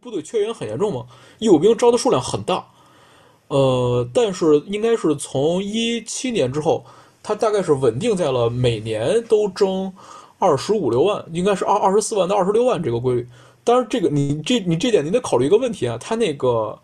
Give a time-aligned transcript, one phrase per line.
[0.00, 1.06] 部队缺员很严重嘛，
[1.38, 2.64] 义务兵招的数量很大。
[3.48, 6.84] 呃，但是应该是从一七年之后，
[7.22, 9.92] 它大概是稳定在了每年都征
[10.38, 13.28] 二十五六万，应该是二二十四万到二十六万这个规律。
[13.62, 16.76] 当然，这个你这你这点你得考虑一个问题啊，它那个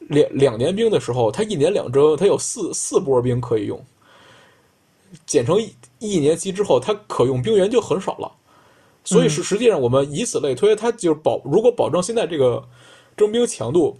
[0.00, 3.80] 两两年兵的时候，它一年两征，它有四四波兵可以用，
[5.24, 8.32] 减成一一年期之后，它可用兵员就很少了。
[9.14, 12.62] 所以是实际上我们以此类推，它就是保如果保证现在这个
[13.16, 13.96] 征兵强度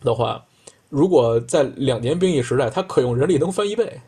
[0.00, 0.44] 的话。
[0.90, 4.00] 如果在两年兵役时代，它可用人力能翻一倍，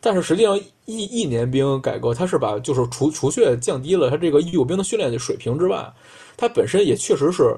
[0.00, 5.86] 但是实际上一一年兵改革，它是把就是除除却降低了它这个义务兵的训练的水平之外，
[6.34, 7.54] 它本身也确实是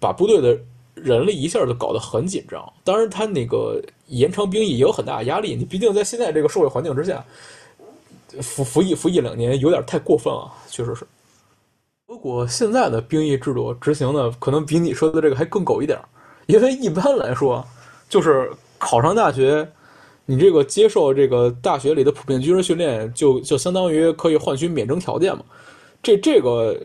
[0.00, 0.58] 把部队的
[0.94, 2.60] 人力一下就搞得很紧张。
[2.82, 5.54] 当然，它那个延长兵役也有很大的压力。
[5.54, 7.24] 你毕竟在现在这个社会环境之下，
[8.42, 11.06] 服服役服役两年有点太过分了，确实是。
[12.06, 15.98] 德国现在的兵役制度执行的可能比你说的这个还更狗一点。
[16.46, 17.64] 因为一般来说，
[18.08, 19.68] 就是考上大学，
[20.26, 25.44] 你这个接受这个大学里的普遍军事训练，就就相当于可以换取免征条件嘛。
[26.02, 26.76] 这这个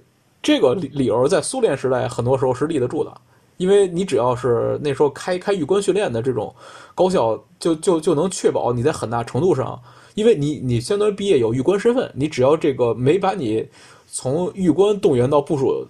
[0.43, 3.11] 这个理理由在苏联时代很多时候是立得住的，
[3.57, 6.53] 因为你只要是那时候开开预官训练的这种
[6.93, 9.81] 高校，就就就能确保你在很大程度上，
[10.15, 13.67] 因为你你相当于毕业有预官身份，你只要这个没把你
[14.07, 15.85] 从预官动员到部署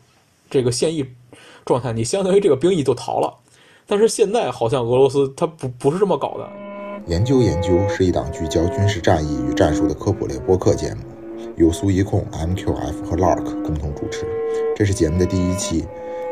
[0.49, 1.05] 这个现役
[1.63, 3.33] 状态，你相当于这个兵役就逃了。
[3.87, 6.49] 但是现在好像俄罗斯它不不是这么搞的。
[7.05, 11.01] 研究研究是一档聚焦军事战役与战术的科普类播客节目，
[11.55, 14.25] 由苏一控、MQF 和 Lark 共同主持。
[14.75, 15.85] 这是节目的第一期，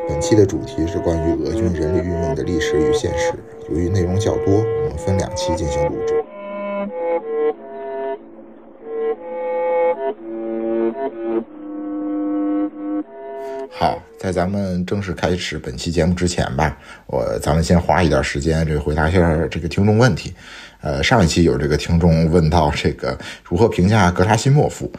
[0.09, 3.33] 本期的主题是关于俄军人力运用的历史与现实。
[3.69, 6.22] 由于内容较多，我们分两期进行录制。
[13.75, 20.31] 好，在咱们正式开始本期节目之前吧，我咱们先花一点时间，这个回答一下这个听众问题。
[20.81, 24.89] 呃，上一期有这个听众问到这个如何评价格拉西莫夫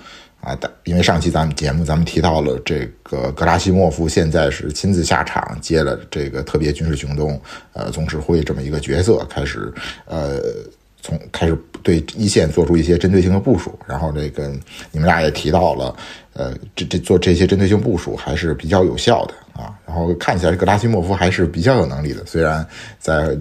[0.41, 0.59] 啊？
[0.83, 7.41] 因为上期咱们节目咱们提到了这个格拉西莫夫现在是亲自下场接了这个特别军事行动
[7.75, 9.73] 呃总指挥这么一个角色，开始
[10.07, 10.43] 呃。
[11.05, 14.49] 从开始对一线做出一些针对性的部署，然后这个
[14.91, 15.95] 你们俩也提到了，
[16.33, 19.77] 呃，这这做这些针对性部署还是比较有效的啊。
[19.87, 22.67] 然后看起来格拉西莫夫还是比较有能力的，虽然
[22.99, 23.37] 在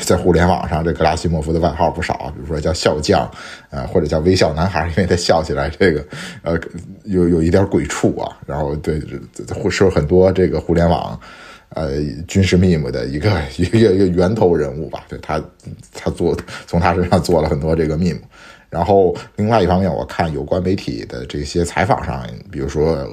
[0.00, 3.28] 在互联网上这格拉西莫夫的外号不少，比如说叫笑将，
[3.70, 6.06] 呃，或者叫微笑男孩，因为他笑起来这个
[6.42, 6.56] 呃
[7.02, 8.38] 有有一点鬼畜啊。
[8.46, 9.02] 然后对，
[9.60, 11.18] 会是很多这个互联网。
[11.78, 15.40] 呃，军事秘密的一个 一个一个源头人物吧，对他，
[15.94, 18.18] 他做从他身上做了很多这个秘密。
[18.68, 23.08] 然后另外一方面，我看有关媒体的这些采访上，比如说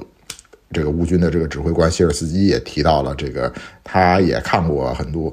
[0.72, 3.52] 这个乌军的这个指挥官希尔斯基也提到了这个，
[3.84, 5.32] 他也看过很多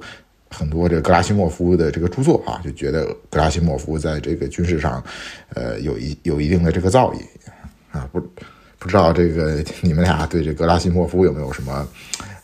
[0.51, 5.03] 很多这个格拉西莫夫的这个著作啊，就觉得格拉西莫夫在这个军事上，
[5.55, 7.17] 呃，有一有一定的这个造诣
[7.91, 8.21] 啊，不
[8.77, 11.87] 不知道这个你们俩对这格拉西莫夫有没有什么？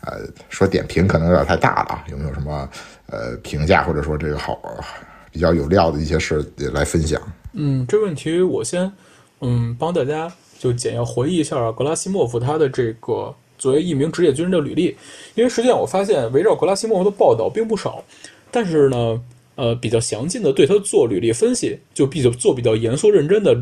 [0.02, 2.70] 呃，说点评可能有点太大了啊，有没有什么
[3.08, 4.58] 呃评价或者说这个好
[5.30, 6.44] 比较有料的一些事
[6.74, 7.22] 来分享？
[7.54, 8.90] 嗯，这问题我先
[9.42, 14.96] 嗯帮大家就简要回忆一下格拉西莫夫他的这个作为一名职业军人的履历，
[15.36, 18.02] 因为实际上我发现围绕格拉西莫夫的报道并不少，
[18.50, 19.22] 但是呢，
[19.56, 23.54] 呃，比较详尽的对他做履历分析，就比较做比较严肃认真的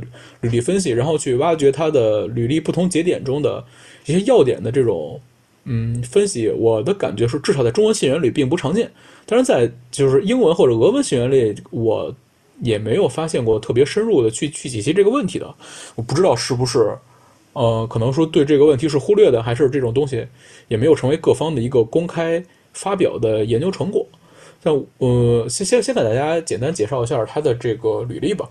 [0.42, 3.64] 履历分析，然后去挖掘他的履历不同节点中的
[4.06, 5.20] 一些要点的这种。
[5.70, 8.90] 嗯，分析我的感觉是，至少在中文信源里并不常见。
[9.26, 12.16] 当然，在就是英文或者俄文信源里，我
[12.62, 15.54] 也没有发现过特别深入的去去解析这个问题的。
[15.96, 16.98] 我不知道是不是，
[17.52, 20.26] 呃，可能说对这个问题是忽略的，还是这种东西
[20.70, 22.42] 也没有成为各方的一个公开
[22.72, 24.08] 发表的研究成果。
[24.64, 28.50] 那呃，先先先给大家简单介绍一下他的这个履历吧。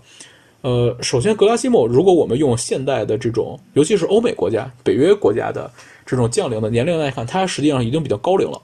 [0.61, 5.71] 呃，首先，格拉西莫，如果我们用现代的这种，尤其是欧美国家、北约国家的。
[6.07, 8.59] 这种将领的年龄来看，他实际上已经比较高龄了。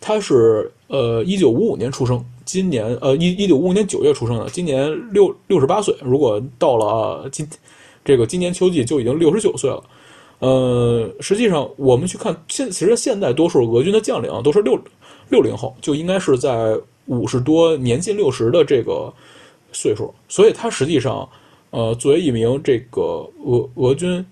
[0.00, 5.94] 他是呃一九五五年出生，今年呃一一九五五年九月出生的，今年六六十八岁。
[6.00, 7.46] 如果到了今
[8.04, 9.84] 这个今年秋季，就已经六十九岁了。
[10.38, 14.80] 呃，实际上我们去看现，其实现在多数俄军的将领都是六
[15.28, 16.74] 六零后，就应该是在
[17.04, 19.12] 五十多年近六十的这个
[19.72, 20.14] 岁数。
[20.28, 21.28] 所以他实际上
[21.70, 24.24] 呃作为一名这个俄俄军。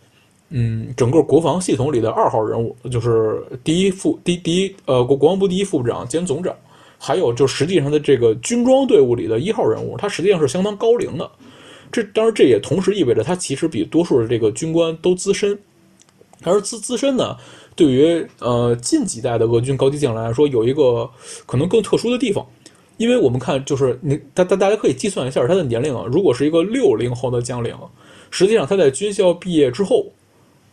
[0.50, 6.54] 嗯，整个国防系统里的二号人物就是第一副第第一呃国国防部第一副部长兼总长，
[6.98, 11.28] 还有就实际上的这个军装队伍里的一号人物，他实际上是相当高龄的。
[11.90, 15.58] 这当然这也同时意味着他其实比多数的这个军官都资深。
[16.42, 17.36] 而资资深呢，
[17.74, 21.08] 对于呃近几代的俄军高级将领来说，有一个
[21.46, 22.46] 可能更特殊的地方，
[22.98, 27.74] 因为我们看就是你大大大家可以计算一下他的年龄啊，如果是一个六零后的将领，
[28.30, 30.06] 实际上他在军校毕业之后，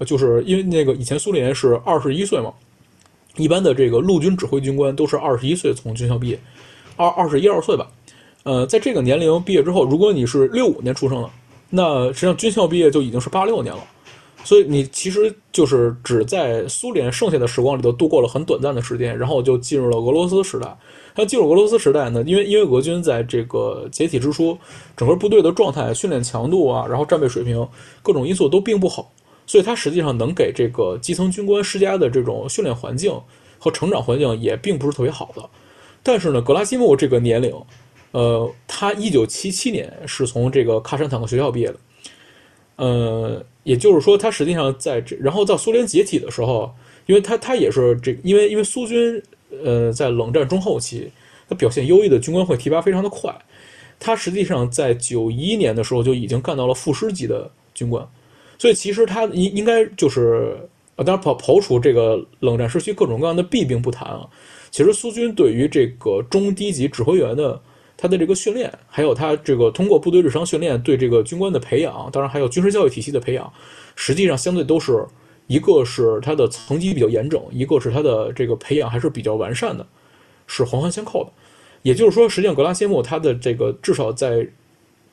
[0.03, 2.53] 就是因为那个以前苏联是二十一岁嘛，
[3.37, 6.39] 一般的这个陆军指挥军官都是二十一岁从军校毕业，
[6.95, 7.87] 二二十一二岁吧，
[8.43, 11.29] 呃，在这个年龄毕业之后，如果你是六五年出生的，
[11.69, 13.83] 那实际上军校毕业就已经是八六年了。
[14.45, 20.77] 所以你其实就是只在苏联剩下的时光里头度过了很短暂的时间，然后就进入了俄罗斯时代。
[21.15, 22.21] 那进入俄罗斯时代呢？
[22.27, 24.57] 因为因为俄军在这个解体之初，
[24.97, 27.65] 整个部队的状态、训练强度啊，然后战备水平
[28.01, 29.12] 各种因素都并不好，
[29.45, 33.13] 所以它实际上能给这个基层军官施加的这种训练环境
[33.59, 35.49] 和成长环境也并不是特别好的。
[36.01, 37.53] 但是呢，格拉西莫这个年龄，
[38.11, 41.75] 呃，他一九七七年是从这个喀山坦克学校毕业的，
[42.77, 43.45] 呃。
[43.63, 46.69] 也就是说，他实际上在这，然后到苏联解体的时候，
[47.05, 49.23] 因为他他也是这，因为因为苏军，
[49.63, 51.09] 呃，在冷战中后期，
[51.47, 53.33] 他表现优异的军官会提拔非常的快，
[53.97, 58.05] 他实际上在九一年的时候就已经干到了副师级的军官，
[58.63, 60.55] 所以其实他应应该就是，
[60.95, 64.25] 当然刨刨除这个冷战时期各种各样的弊病不谈啊，
[64.71, 67.61] 其实苏军对于这个中低级指挥员的。
[67.97, 73.51] 他的这个训练，还有他这个通过部队日常训练对这个军官的培养，当然还有军事教育体系的培养，
[73.95, 75.05] 实际上相对都是
[75.47, 79.85] 一个是他的层级比较严整，一个是他的这个培养还是比较完善的，
[80.47, 81.31] 是环环相扣的。
[81.81, 84.45] 也就是说，实际上格拉西莫他的这个至少在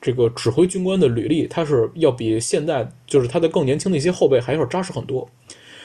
[0.01, 5.29] 这个指挥军官的履历，他是要比现在就是他的更年轻的一些后辈还要扎实很多，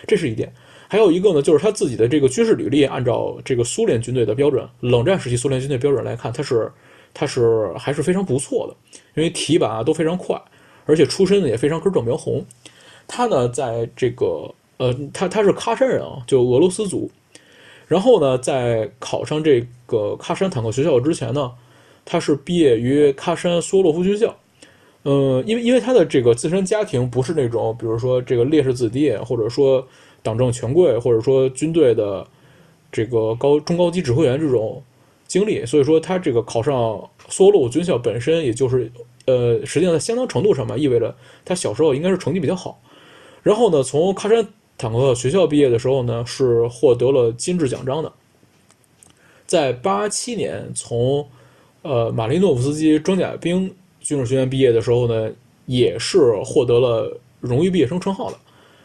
[0.09, 0.53] 这是一点。
[0.89, 6.73] 还有一个呢，就是他自己的这个军事履历，按照这个苏联军队的标准，冷战时期苏联军队标准来看，他是。
[7.19, 10.39] 他是还是非常不错的，因为提拔都非常快，
[10.85, 12.45] 而且出身呢也非常根正苗红。
[13.09, 17.11] 他呢，在这个呃，他他是喀山人啊，就俄罗斯族。
[17.89, 21.51] 然后呢，在考上这个喀山坦克学校之前呢，
[22.07, 24.35] 他是毕业于喀山苏洛夫军校。
[25.03, 29.87] 嗯，因为因为他的这个自身家庭不是那种，比如说这个烈士子弟，或者说
[30.23, 32.27] 党政权贵，或者说军队的
[32.91, 34.83] 这个高中高级指挥员这种。
[35.29, 38.89] 经历，所以说他这个考上苏洛军校本身，也就是
[39.25, 41.13] 呃，实际上在相当程度上吧，意味着
[41.45, 42.81] 他小时候应该是成绩比较好。
[43.43, 44.47] 然后呢，从喀山
[44.79, 48.13] 坦克学校毕业的时候呢，是获得了金质奖章的。
[49.47, 51.29] 在八七年从
[51.87, 55.31] 呃马林诺夫斯基装甲兵军事学院毕业的时候呢，
[55.67, 58.37] 也是获得了荣誉毕业生称号的。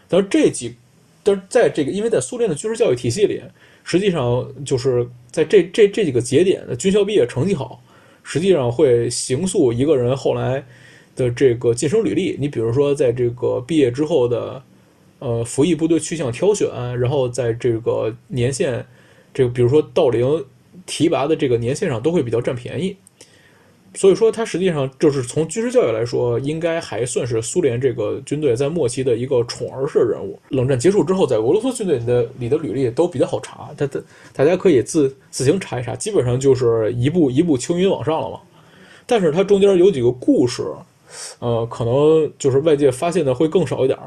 [0.07, 0.75] 但是这几，
[1.23, 3.41] 但是在这个，因为在苏联的军事教育体系里。
[3.83, 7.81] 实际上就是在这这这几个节点的，军校毕业成绩好，
[8.21, 10.63] 实际上会形塑一个人后来
[11.15, 12.37] 的这个晋升履历。
[12.39, 14.61] 你比如说，在这个毕业之后的
[15.17, 16.69] 呃服役部队去向挑选，
[16.99, 18.85] 然后在这个年限，
[19.33, 20.45] 这个比如说到龄
[20.85, 22.95] 提拔的这个年限上，都会比较占便宜。
[23.93, 30.39] 所以说，它实际上就是从军事教育来说，应该还算是苏联这个军队在末期的一个宠儿式人物。
[30.47, 34.01] 冷战结束之后，在俄罗斯军队的里的履历都比较好查，他的
[34.33, 38.39] 大家可以自自行查一查，基本上就是一步一步青云往上了嘛。
[39.05, 40.63] 但是它中间有几个故事，
[41.39, 43.99] 呃，可能就是外界发现的会更少一点。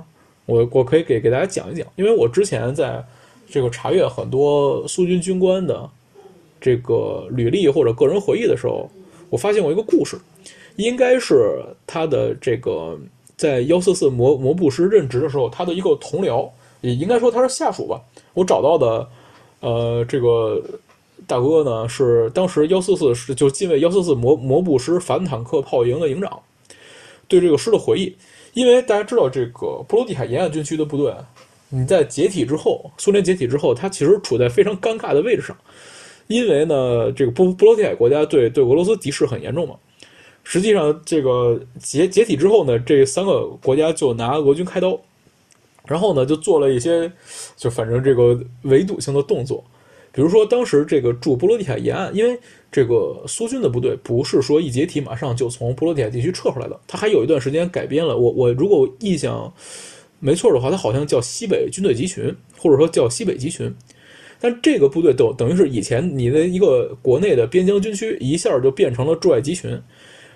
[0.46, 3.04] 我我可以给给大家讲一讲，因为我之前在
[3.50, 5.90] 这个查阅很多苏军军官的
[6.64, 8.90] 这个履历或者个人回忆的时候。
[9.30, 10.16] 我发现过一个故事，
[10.76, 12.96] 应该是他的这个
[13.36, 16.48] 在幺四四摩摩步师任职的时候，他的一个同僚，
[16.82, 18.00] 也应该说他是下属吧。
[18.32, 19.08] 我找到的，
[19.58, 20.62] 呃，这个
[21.26, 26.38] 大哥呢是当时幺四四是就近卫幺四四摩摩步师反坦克炮营的营长，
[27.26, 28.14] 对这个师的回忆。
[28.52, 31.12] 因为大家知道，这个波罗的海沿岸军区的部队，
[31.70, 35.56] 你在解体之后，苏联解体之后，它其实处在非常尴尬的位置上。
[36.26, 39.74] 因为呢，这个波波罗的海国家对对俄罗斯敌视很严重嘛。
[40.42, 45.00] 实际上，这个解解体之后呢，这三个国家就拿俄军开刀，
[45.86, 47.10] 然后呢，就做了一些，
[47.56, 49.64] 就反正这个围堵性的动作。
[50.12, 52.38] 比如说，当时这个驻波罗的海沿岸，因为
[52.70, 58.16] 这个苏军的部队不是说一解体马上就从波罗的海地区撤出来的，他还有一段时间改编了。
[58.16, 59.50] 我我如果印象
[60.20, 63.74] 没错的话，他好像叫西北军队集群，或者说叫西北集群。
[64.44, 69.80] 但这个部队等等于是以前你的一个国内的边疆军区，一下就变成了驻外集群。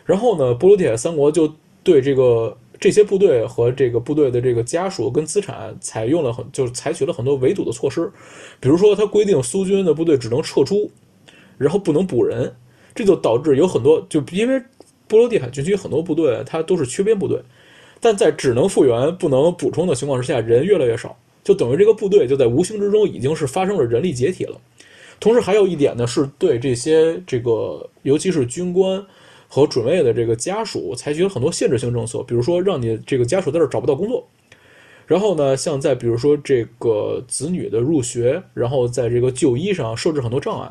[0.06, 8.10] 然后呢，波罗的海三国就对这个这些部队和这个部队的这个家属跟资产采用了很，就是采取了很多围堵的措施。
[8.60, 10.90] 比如说，他规定苏军的部队只能撤出，
[11.58, 12.50] 然后不能补人，
[12.94, 14.58] 这就导致有很多就因为
[15.06, 17.38] 波罗的海军区很多部队它都是缺编部队，
[18.00, 21.14] 但在只能复员不能补充的情况之下，人越来越少。
[21.48, 24.60] 就等于这个部队就在无形之中已经是发生了人力解体了。
[25.18, 29.02] 同时还有一点呢，是对这些这个尤其是军官
[29.48, 34.28] 和准尉的这个家属采取了很多限制性政策，比如说让你这个家属在这儿找不到工作。
[35.06, 40.70] 然后呢，像在比如说这个子女的入学，然后在这个就医上设置很多障碍，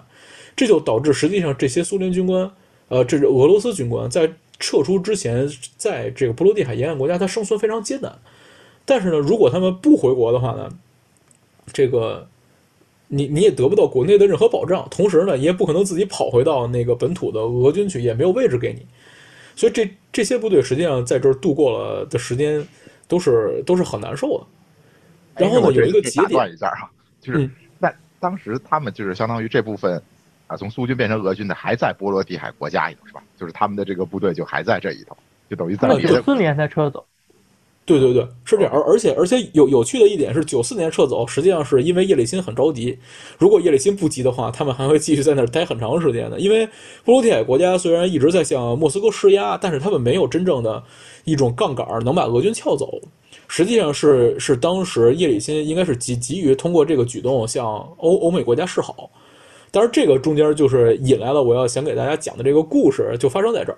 [0.55, 2.51] 这就导致实际上这些苏联军官，
[2.89, 8.15] 呃，这是俄罗斯军官在撤出之前，在这个波罗的海沿岸国家，他生存非常艰难。
[8.87, 10.67] 但是呢，如果他们不回国的话呢，
[11.71, 12.27] 这个
[13.07, 18.83] 你你也得不到国内的任何保障，同时呢，也不可能自己跑回到那个本土的俄军去，也没有位置给你。
[19.55, 22.67] 所以这这些部队实际上在这儿度过了的时间。
[23.09, 25.41] 都是都是很难受的。
[25.41, 26.91] 然后呢，有一个节点一下哈，
[27.21, 27.89] 就是那
[28.19, 29.95] 当时他们就是相当于这部分
[30.45, 33.23] 啊，从苏军变成俄军的还在波罗的海国家里头是吧？
[33.37, 35.15] 就是他们的这个部队就还在这一头，
[35.49, 37.05] 就等于在九四年才撤走。
[37.87, 38.71] 对对对，是这样。
[38.73, 42.99] 而而且而且有有趣的一点是，九四年撤走，实际上是因为叶利钦很着急。
[43.39, 46.37] 如果叶利钦不急的话，他们还会继续在那儿待很长时间的。
[46.37, 46.67] 因为
[47.05, 50.83] 波罗的海国家虽然一直在向莫斯科施压，但是他们没有真正的
[51.23, 52.99] 一种杠杆能把俄军撬走。
[53.47, 57.65] 实际上是是当时叶利钦应该是急急于通过这个举动向
[57.99, 59.09] 欧欧美国家示好。
[59.71, 63.77] 当然，这个中间就是引来了我要想给大家讲的这个故事，就发生在这儿。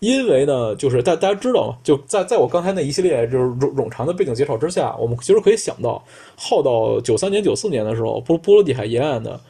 [0.00, 6.00] 因为呢，就是大大家知道嘛，就在在我刚才那一系列就是冗冗长的背景介绍之下，我们其实可以想到，
[6.36, 9.40] 耗到九三年、九四年的时候，波波罗的海沿岸的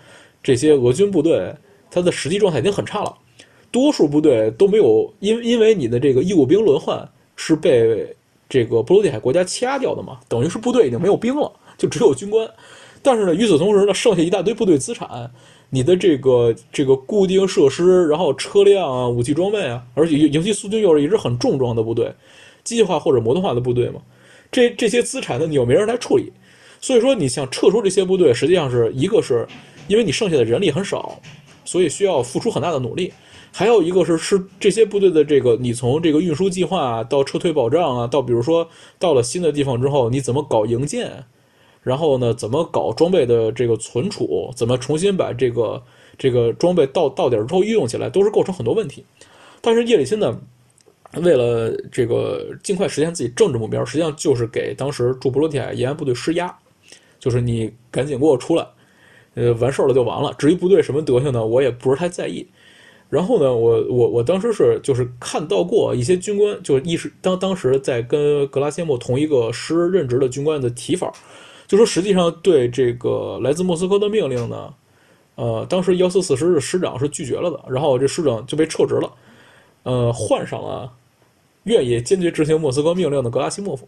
[0.43, 1.55] 这些俄军部队，
[1.91, 3.15] 它的实际状态已经很差了。
[3.71, 8.17] 多数部队都没有，因因为你的这个义务兵轮换是被
[8.49, 12.49] 这个波罗的海国家掐掉的嘛，等于是部队已经没有兵了，就只有军官。
[13.03, 15.31] 但是呢，与此同时呢，剩下一大堆部队资产。
[15.71, 22.11] 你的这个这个固定设施，然后车辆啊、武器装备啊，而且尤其苏军又是一支很重装的部队，
[22.65, 24.01] 机械化或者摩托化的部队嘛，
[24.51, 26.33] 这这些资产呢，你又没人来处理，
[26.81, 29.47] 所以说你想撤出这些部队，实际上是一个是
[29.89, 31.21] 因为你剩下的人力很少，
[31.65, 33.13] 所以需要付出很大的努力，
[33.53, 38.67] 还有一个是是这些部队的这个你从这个运输计划到撤退保障啊，到比如说
[38.99, 41.25] 到了新的地方之后，你怎么搞营建？
[41.89, 44.51] 然后呢，怎么搞装备的这个存储？
[44.55, 45.83] 怎么重新把这个
[46.19, 49.03] 这个装备到到点之后运用起来，都是构成很多问题。
[49.63, 50.39] 但是叶利钦呢，
[51.23, 56.55] 为了这个尽快实现自己政治目标，实际上就是给当时驻波罗的海沿岸部队施压，
[57.19, 58.67] 就是你赶紧给我出来，
[59.33, 60.31] 呃，完事儿了就完了。
[60.39, 62.47] 至于部队什么德行呢，我也不是太在意。
[63.09, 71.11] 然后呢，我我我当时是就是看到过一些军官，就是意识当当时在跟格拉西莫同一个师任职的军官的提法。
[71.69, 74.75] 就说实际上对这个来自莫斯科的命令呢，
[75.35, 79.13] 呃，当时幺四四师的师长是拒绝了的，然后这师长就被撤职了，
[79.83, 80.91] 呃，换上了
[81.65, 83.87] 愿意坚决执行莫斯科命令的格拉西莫夫。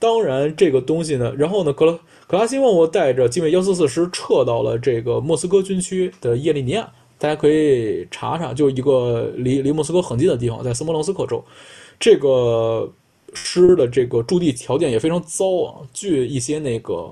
[0.00, 1.96] 当然，这个东西呢，然后呢，格拉
[2.26, 11.44] 格拉西莫夫带着近卫幺四四师撤到了这个莫斯科军区的叶利尼亚，大家可以查查，就一个离离莫斯科很近的地方，在斯摩棱斯克州，
[12.00, 12.92] 这个。
[13.34, 15.80] 师的这个驻地条件也非常糟啊！
[15.92, 17.10] 据一些那个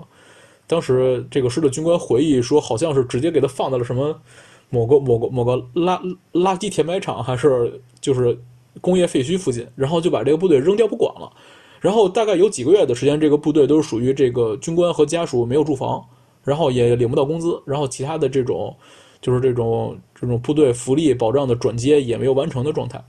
[0.67, 4.21] 当时这个师的军官回忆说，好像是直接给他放在了什么
[4.69, 6.01] 某个某个某个垃
[6.33, 8.39] 垃圾填埋场，还是就是
[8.81, 11.33] 工业废墟附近，然后就把这个部队扔掉不管了。
[11.81, 16.05] 然后大概有几个月的时间，这个部队都是属于这个军官和家属没有住房，
[16.45, 18.77] 然后也领不到工资，然后其他的这种
[19.21, 23.03] 就是这种这种部队福利保障的转接也没有完成的状态。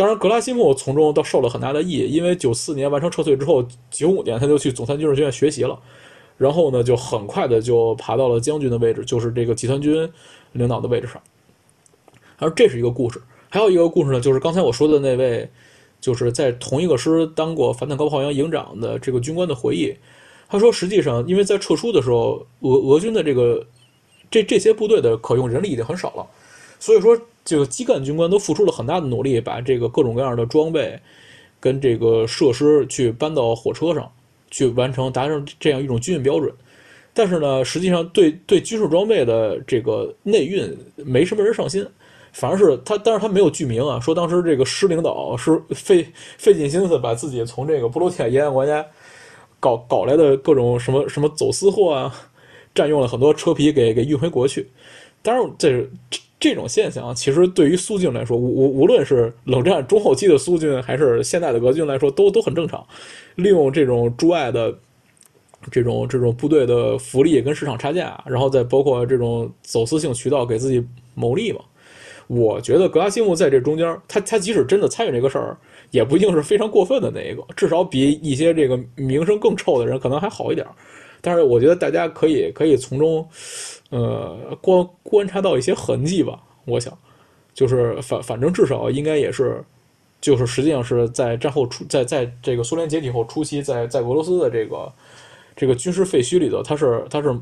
[0.00, 5.78] 当然，格拉西莫从中倒受了很大的益，因为九四年完成撤退之后，九五年他就去总参军事学院学习了，
[6.38, 10.10] 然后呢，就很快的就爬到了将军的位置，就是这个集团军
[10.52, 11.20] 领导的位置上。
[12.38, 15.46] 而这是一个故事，还有一个故事呢，就是刚才我说的那位，
[16.00, 19.94] 就是在同一个师当过反坦克炮营营长的这个军官的回忆。
[20.48, 23.66] 他说，实际上，因为在撤出的时候，俄俄军的这个
[24.30, 26.26] 这这些部队的可用人力已经很少了，
[26.78, 27.20] 所以说。
[27.50, 30.96] 这个基干军官都付出了很大的努力，把这个各种各样的装备
[31.58, 34.08] 跟这个设施去搬到火车上，
[34.52, 36.54] 去完成达成这样一种军运标准。
[37.12, 41.84] 但是呢，实际上对对军事装备的这个内运没什么人上心，
[42.32, 46.06] 反而是他，但是他没有具名啊，说当时这个师领导是费
[46.38, 48.86] 费尽心思把自己从这个波罗的海沿岸国家
[49.58, 52.14] 搞搞来的各种什么什么走私货啊，
[52.72, 54.68] 占用了很多车皮给给运回国去。
[55.20, 55.90] 当然这是。
[56.40, 62.84] 这种现象其实对于苏军来说，无无无论是冷战中后期的苏军，还是现在的俄军来说，都都很正常。
[63.34, 64.74] 利用这种驻外的
[65.70, 70.82] 这种这种部队的福利跟市场差价，然后再包括这种走私性渠道给自己
[71.14, 71.60] 谋利嘛。
[72.26, 75.58] 我觉得格拉西姆在这中间，他他即使真的参与这个事儿，
[75.90, 80.66] 也不一定是非常过分的那一个，至少比一些这个名声更臭的人可能还好一点。
[81.20, 83.28] 但是我觉得大家可以可以从中，
[83.90, 86.42] 呃，观观察到一些痕迹吧。
[86.64, 86.96] 我想，
[87.52, 89.62] 就是反反正至少应该也是，
[90.20, 94.92] 就是实际上是在战后初，在在这个苏联解体后初期，在在俄罗斯的这个
[95.54, 97.38] 这个军事废墟里头，他是他是。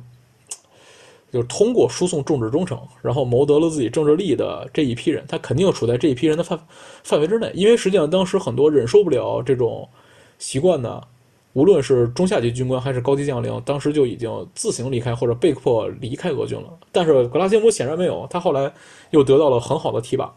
[1.30, 6.58] 就通过输送政治忠诚，然后谋得了自己政治利益的这一批人，他肯定处在这一批人的范
[7.04, 7.52] 范围之内。
[7.52, 9.86] 因为实际上当时很多忍受不了这种
[10.38, 11.02] 习惯呢，
[11.58, 16.68] 无论是中下级军官还是高级将领，当时就已经自行离开或者被迫离开俄军了。
[16.92, 18.72] 但是格拉西姆显然没有，他后来
[19.10, 20.32] 又得到了很好的提拔。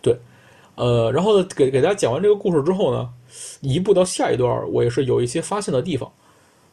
[0.00, 0.16] 对，
[0.76, 3.10] 呃，然后呢，给给大家讲完这个故事之后呢，
[3.60, 6.10] 移步到下一段，我也是有一些发现的地方。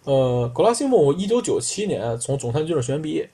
[0.05, 3.29] 呃，格拉西姆一九九七年从总参军事学院毕业，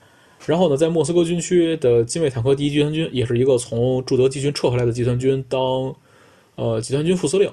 [0.46, 5.94] 然后呢，在莫斯科军区的精锐坦克第一集团军，也是一个从驻德集群撤回来的集团军当，
[6.56, 7.48] 呃，集团军副司令。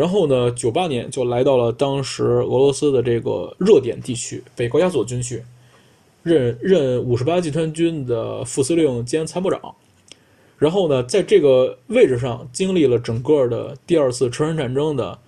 [0.00, 5.42] 然后呢，九八年就来到了当时俄罗斯的这个热点地区北高加索军区，
[6.22, 9.60] 任任五十八集团军的副司令兼参谋长。
[10.56, 15.18] 然后呢，在这个位置上经历了整个的第二次车臣战争的，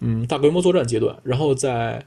[0.00, 2.04] 嗯，大规模作战阶段，然后在。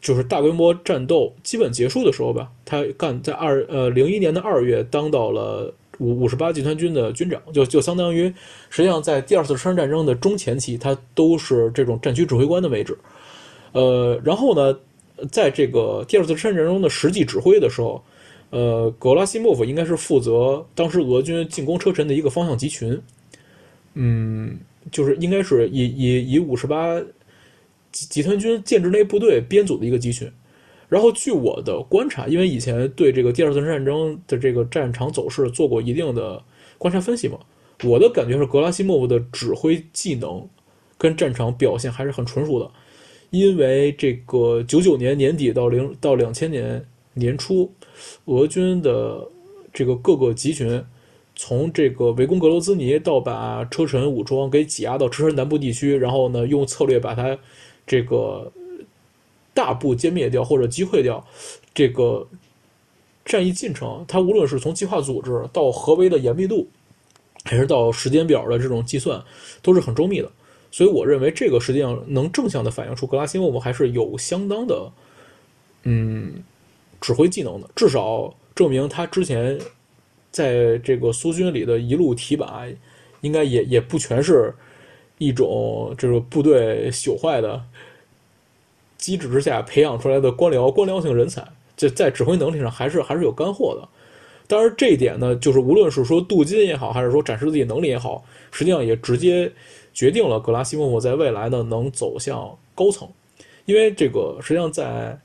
[0.00, 8.32] 就是大规模战斗基本结束的时候吧，他干在二呃零一年的二月当到了五五十八集团军的军长，就就相当于
[8.70, 12.96] 实际上在第二次车臣战争的中前期，他都是这种战区指挥官的位置。
[13.72, 14.78] 呃，然后呢，
[15.30, 18.02] 在这个第二次车臣战争的实际指挥的时候，
[18.50, 23.00] 呃，格拉西莫夫应该是负责当时俄军进攻车臣的一个方向集群。
[23.94, 24.58] 嗯，
[24.90, 27.00] 就是应该是以以以五十八。
[27.92, 30.28] 集集团军建制内部队编组的一个集群，
[30.94, 36.40] 然后据我的观察，因为以前对这个第二次战争的这个战场走势做过一定的
[36.78, 37.36] 观察分析嘛，
[37.82, 40.48] 我的感觉是格拉西莫夫的指挥技能
[40.96, 42.70] 跟战场表现还是很纯熟的，
[43.30, 47.72] 因为这个九九年年底到零到两千年年初，
[48.26, 49.26] 俄军的
[49.72, 50.80] 这个各个集群
[51.34, 57.36] 从这个围攻格罗兹尼到把车臣武装给挤压到车臣南部地区，然后呢用策略把它。
[57.86, 58.50] 这个
[59.54, 61.24] 大部歼灭掉或者击溃掉
[61.72, 62.26] 这个
[63.24, 66.68] 战役进程，它无论是从计划组织到合围的严密度，
[67.44, 69.22] 还是到时间表的这种计算，
[69.62, 70.30] 都是很周密的。
[70.70, 74.92] 所以我认为这个实际上能正向的反映出格拉西莫夫还是有相当的
[75.84, 76.42] 嗯
[77.00, 79.58] 指挥技能的，至少证明他之前
[80.30, 82.64] 在这个苏军里的一路提拔，
[83.20, 84.52] 应该也也不全是。
[85.18, 87.64] 一种这个部队朽坏的
[89.04, 93.86] 机制之下培养出来的官僚官僚性人才，这在指挥能力上还是还是有干货的。
[94.46, 99.52] 当然，这一点呢，就是无论是说镀金也好，还是说展示自己能力也好，实际上也直接
[99.92, 103.06] 决定了格拉西莫夫在未来呢能走向高层。
[103.66, 105.18] 因为这个实际上在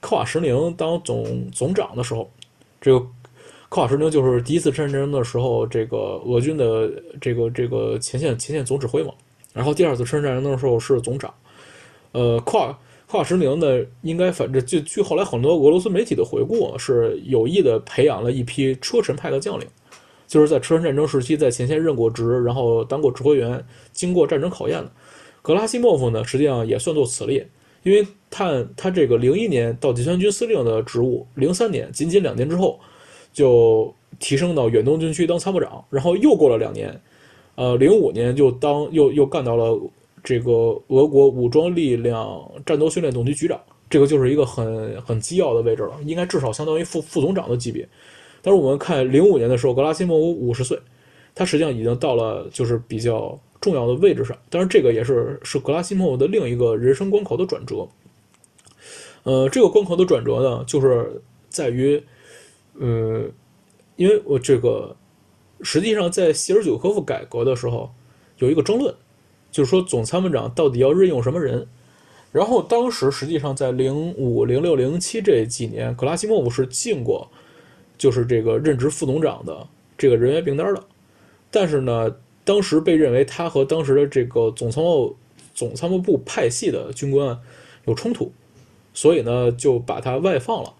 [0.00, 2.30] 科瓦什宁当总总长的时候，
[2.80, 2.98] 这个
[3.68, 9.12] 科瓦什宁就是第一次战争的时候，这个俄军的这个这个前线前线总指挥嘛。
[9.52, 11.32] 然后第二次车臣战争的时候是总长，
[12.12, 19.66] 呃，跨跨什宁呢，应该反正就据后来很多俄罗斯媒体的回顾，是有意的培养了一批车臣派的将领，
[20.26, 24.90] 就是在车臣战争时期在前线任过职，然后当过指挥员，经过战争考验的。
[25.40, 27.48] 格拉西莫夫呢，实际上也算作此列，
[27.84, 32.80] 因为他他这个零一年到集团军司令的职务，零三年仅仅两年之后，
[33.32, 37.00] 就提升到远东军区当参谋长，然后又过了两年。
[37.54, 39.80] 呃，零五年就当又又干到了
[40.26, 40.50] 这个
[40.88, 47.88] 俄国武装力量战斗训练总局局长，这个就是一个很很机要的位置了，应该至少相当于副副总长的级别。
[48.42, 50.76] 但是我们看零五年的时候，格拉西莫夫五十岁，
[51.32, 54.36] 他实际上已经到了就是比较重要的位置上。
[54.50, 57.86] 当然，这个也是是格拉西莫夫的另一个人生关口的转折。
[59.22, 62.02] 呃，这个关口的转折呢，就是在于，
[62.80, 63.24] 呃，
[63.94, 64.96] 因为我这个。
[65.62, 67.90] 实际上，在谢尔久科夫改革的时候，
[68.36, 68.94] 有一个争论，
[69.56, 71.66] 就是说总参谋长到底要任用什么人。
[72.30, 77.26] 然后当时实际上在零五、零六、零七这几年，格拉西莫夫是进过，
[77.96, 79.66] 就是这个任职副总长的
[79.96, 80.84] 这个人员名单的。
[81.50, 82.14] 但是呢，
[82.44, 85.16] 当时被认为他和当时的这个总参谋
[85.54, 87.40] 总参谋部派系的军官
[87.86, 88.30] 有冲突，
[88.92, 90.74] 所以呢就把他外放了。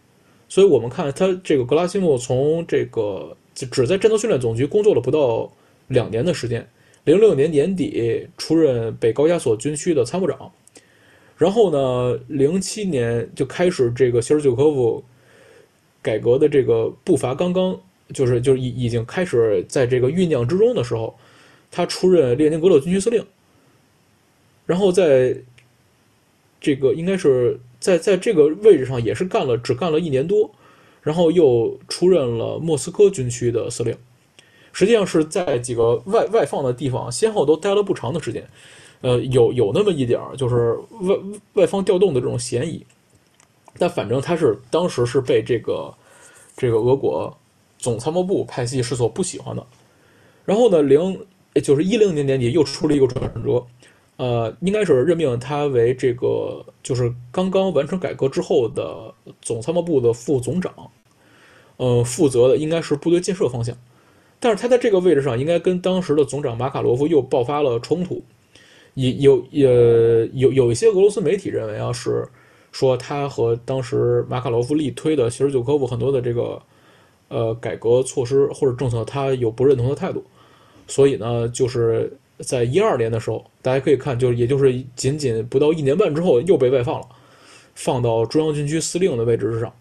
[0.51, 3.35] 所以我们看他这个格拉西莫从这个。
[3.73, 5.51] 只在战斗训练总局工作了不到
[5.89, 6.69] 两年的时间，
[7.07, 10.51] 零六年年底出任北高加索军区的参谋长，
[11.39, 15.05] 然后呢，零七年就开始这个谢尔久科夫
[16.03, 17.81] 改革的这个步伐刚刚
[18.13, 21.17] 就是就是已已经开始在这个酝酿之中的时候，
[21.71, 23.25] 他出任列宁格勒军区司令，
[24.67, 25.37] 然后在
[26.61, 30.51] 这个应该是在在这个位置上也是干了只干了一年多，
[31.03, 33.97] 然后又出任了莫斯科军区的司令。
[34.77, 38.47] 实际上是在几个外外放的地方先后都待了不长的时间，
[39.01, 41.17] 呃，有有那么一点儿就是外
[41.55, 42.85] 外方调动的这种嫌疑，
[43.79, 45.91] 但反正他是当时是被这个
[46.59, 47.35] 这个俄国
[47.79, 49.67] 总参谋部派系是所不喜欢的。
[50.45, 51.19] 然后呢，零
[51.65, 53.65] 就是一零年年底又出了一个转折，
[54.19, 60.71] 呃，应该是任命他为这个就是刚刚完成改革之后的总参谋部的副总长，
[61.79, 63.75] 呃，负责的应该是部队建设方向。
[64.47, 68.23] 但是他在这个位置上，应该跟当时的总长马卡罗夫又爆发了冲突。
[68.95, 69.69] 也有也
[70.35, 72.25] 有有一些俄罗斯媒体认为啊，是
[72.71, 76.63] 说他和当时马卡罗夫力推的谢尔久科夫很多的这个
[77.27, 80.23] 呃改革措施或者政策，他有不认同的态度。
[80.87, 87.09] 所以呢，就是在一二年的时候，大家可以看，就是也就是仅仅不到一年半之后，又被外放了，
[87.75, 89.75] 放到中央军区司令的位置之上。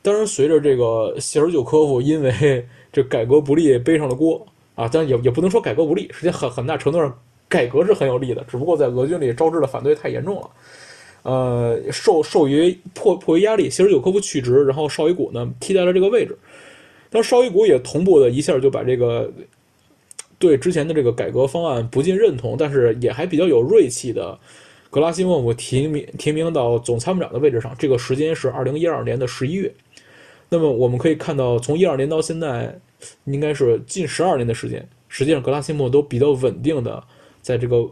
[0.00, 2.64] 当然，随着这个谢尔久科夫因为
[2.96, 7.14] 这改革不利背上了锅啊，但也也不能说改革不利，实际很很大程度上
[7.46, 10.50] 改革是很有利的，只不过在俄军里招致的反对太严重了。
[11.22, 16.38] 呃，受受于迫迫于压力，谢尔久科夫去职，然后绍伊古呢替代了这个位置。
[17.10, 19.30] 但绍伊古也同步的一下就把这个
[20.38, 24.38] 对之前的这个改革方案不尽认同，但是也还比较有锐气的
[24.88, 27.76] 格拉西莫夫提名提名到总参谋长的位置上。
[27.78, 29.70] 这个时间是二零一二年的十一月。
[30.48, 32.78] 那么我们可以看到，从一二年到现在，
[33.24, 34.88] 应该是近十二年的时间。
[35.08, 37.02] 实际上，格拉西莫都比较稳定的
[37.40, 37.88] 在这个，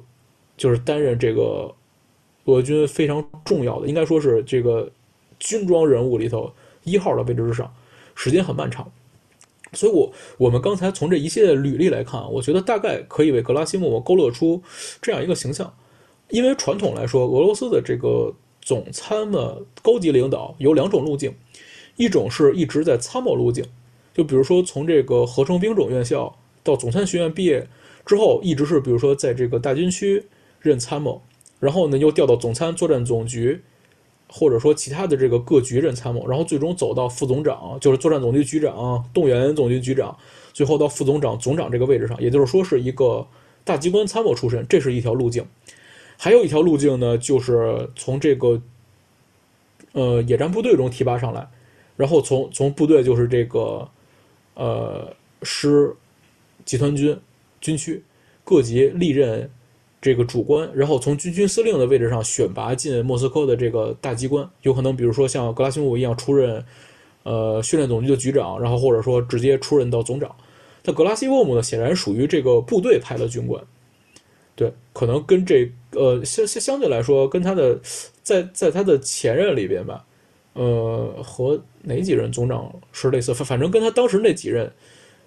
[0.57, 1.75] 就是担任这个
[2.45, 4.91] 俄军非常重要的，应该说是这个
[5.39, 7.73] 军装人物里头一号的位置之上，
[8.15, 8.91] 时间很漫长。
[9.73, 14.63] 所以，我我们刚才从这一系列履历来看，我觉得大概可以为格拉西莫勾勒出
[15.01, 15.75] 这样一个形象。
[16.31, 21.35] 因为传统来说，俄罗斯的这个总参谋高级领导有两种路径。
[21.97, 23.65] 一种是一直在参谋路径，
[24.15, 27.67] 就比如说从这个合成兵种院校到总参学院毕业
[28.07, 30.25] 之后，一直是比如说在这个大军区
[30.61, 31.21] 任参谋，
[31.59, 33.61] 然后呢又调到总参作战总局，
[34.29, 40.17] 或者说其他的这个各局任参谋，然后最终走到副总长，就是作战总局局长、动员总局局长，
[40.53, 43.27] 最后到副总长、总长这个位置上，也就是说是一个
[43.65, 45.45] 大机关参谋出身，这是一条路径。
[46.17, 48.63] 还有一条路径呢，就是从这个
[49.93, 51.49] 呃野战部队中提拔上来。
[51.97, 53.89] 然后从从部队就是这个，
[54.55, 55.95] 呃师、
[56.65, 57.17] 集团军、
[57.61, 58.03] 军区
[58.43, 59.51] 各级历任
[60.01, 66.65] 这个主官，然后从军区司令的位置上选拔进莫斯科的这个大机关，有可能比如说像格拉西莫夫一样出任
[67.23, 70.35] 呃训练总局的局长，然后或者说直接出任到总长。
[70.83, 73.65] 但格拉西沃姆呢，显然属于这个部队派的军官，
[74.55, 77.81] 对，可能跟这呃相相相对来说，跟他的
[78.23, 80.05] 在在他的前任里边吧。
[80.55, 83.35] 呃，和哪几任总长是类似？
[83.35, 84.73] 反反正跟他当时那几任，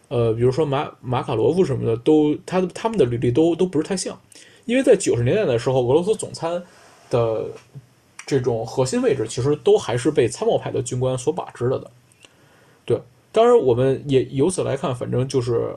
[0.08, 4.18] 呃，比如说马马卡罗夫什么的，都他他们的履历都都不是太像。
[4.66, 6.62] 因为在九十年代的时候，俄罗斯总参
[7.10, 7.46] 的
[8.26, 11.90] 这种核心位置，其实都还是被参谋派的军官所把持了的。
[12.84, 15.76] 对，当然我们也由此来看，反正就是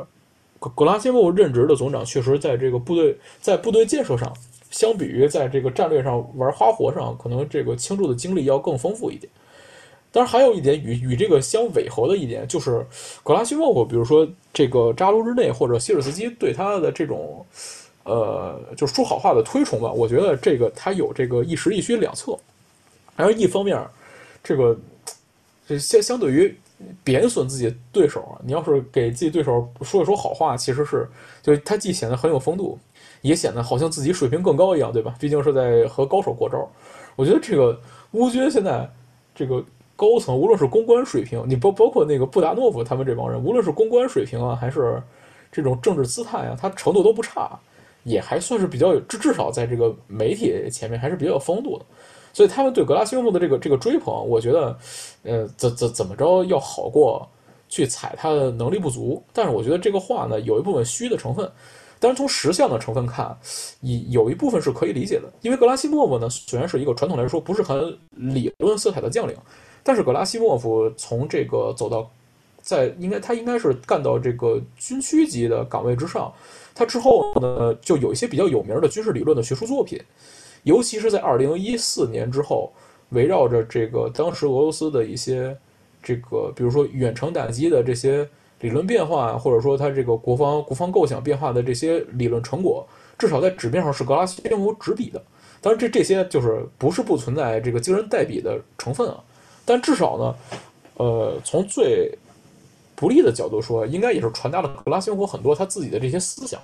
[0.58, 4.32] 格格拉西莫任职的总长，确实在这个部队在部队建设上，
[4.70, 9.28] 相比于在这个战略上玩花活上，可能这个倾注的精力要更丰富一点。
[10.12, 12.84] 当然，还有一点与与这个相违和的一点，就是
[13.22, 17.46] 格拉西莫夫，比如说这个扎卢日内或者希尔斯基对他的这种，
[18.02, 19.92] 呃，就是说好话的推崇吧。
[19.92, 22.36] 我觉得这个他有这个一实一虚两侧。
[23.14, 23.80] 而一方面，
[24.42, 24.76] 这个
[25.68, 26.52] 这相相对于
[27.04, 31.08] 贬损自己对手，你要是给自己对手说一说好话，其实是
[31.40, 32.76] 就他既显得很有风度，
[33.22, 35.14] 也显得好像自己水平更高一样，对吧？
[35.20, 36.68] 毕竟是在和高手过招。
[37.14, 38.90] 我觉得这个乌军现在
[39.36, 39.64] 这个。
[40.00, 44.98] 高层无论是公关水平，你包包括那个布达诺夫他们这帮人，无论是公关水平啊，还是
[45.52, 47.50] 这种政治姿态啊，他程度都不差，
[48.04, 51.84] 也还算是比较有，至至少在这个媒体前面还是比较有风度的。
[52.32, 54.78] 所以他们对格拉西莫夫的这个这个追捧，我觉得，
[55.22, 57.28] 呃，怎怎怎么着要好过
[57.68, 59.22] 去踩他的能力不足。
[59.34, 61.46] 但是我觉得这个话呢，有一部分虚的成分。
[61.98, 63.36] 但是从实相的成分看，
[64.08, 69.36] 有一部分是可以理解的，因为格拉西莫夫呢，虽然是一个传统来说不是很理论色彩的将领。
[69.82, 72.10] 但是格拉西莫夫从这个走到，
[72.60, 76.32] 在应该他应该是干到这个军区级的岗位之上，
[76.74, 79.98] 他之后呢就有一些比较有名的军事理论的学术作品，
[80.64, 82.70] 尤其是在二零一四年之后，
[83.10, 85.56] 围绕着这个当时俄罗斯的一些
[86.02, 88.28] 这个比如说远程打击的这些
[88.60, 92.86] 理论变化，或者说他这个国防国防构想变化的这些理论成果，
[93.18, 95.22] 至少在纸面上是格拉西莫夫执笔的。
[95.62, 99.24] 当然，这这些就是不是不存在这个惊人代笔的成分啊。
[99.70, 100.34] 但至少呢，
[100.96, 102.12] 呃，从最
[102.96, 106.60] 不利的角度说，应该也是传达了格拉西莫夫很多他自己的这些思想。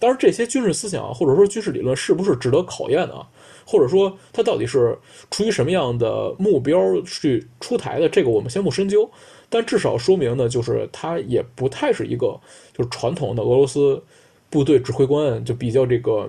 [0.00, 3.26] 当然，这些军事思想或者说军事理论是不是值得考验的，
[3.64, 4.98] 或者说他到底是
[5.30, 9.08] 出于什么样的目标去出台的，这个我们先不深究。
[9.48, 12.36] 但至少说明呢，就是他也不太是一个
[12.76, 14.02] 就是传统的俄罗斯
[14.50, 16.28] 部队指挥官，就比较这个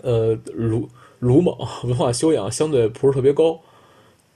[0.00, 3.58] 呃鲁鲁莽，文化修养相对不是特别高。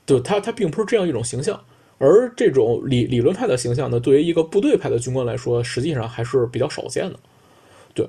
[0.08, 1.60] 对他，他并不是这样一种形象。
[1.98, 7.18] 而这种理理论派的形象呢，对于一个部队派的军官来说，实际上还是比较少见的。
[7.92, 8.08] 对，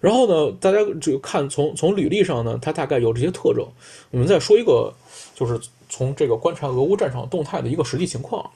[0.00, 3.66] 然后呢，大家就看从从履历上呢，他大概有这些特征。
[4.10, 4.92] 我们再说一个，
[5.34, 8.48] 就是从这个观察俄乌战场动态的一个实际情况。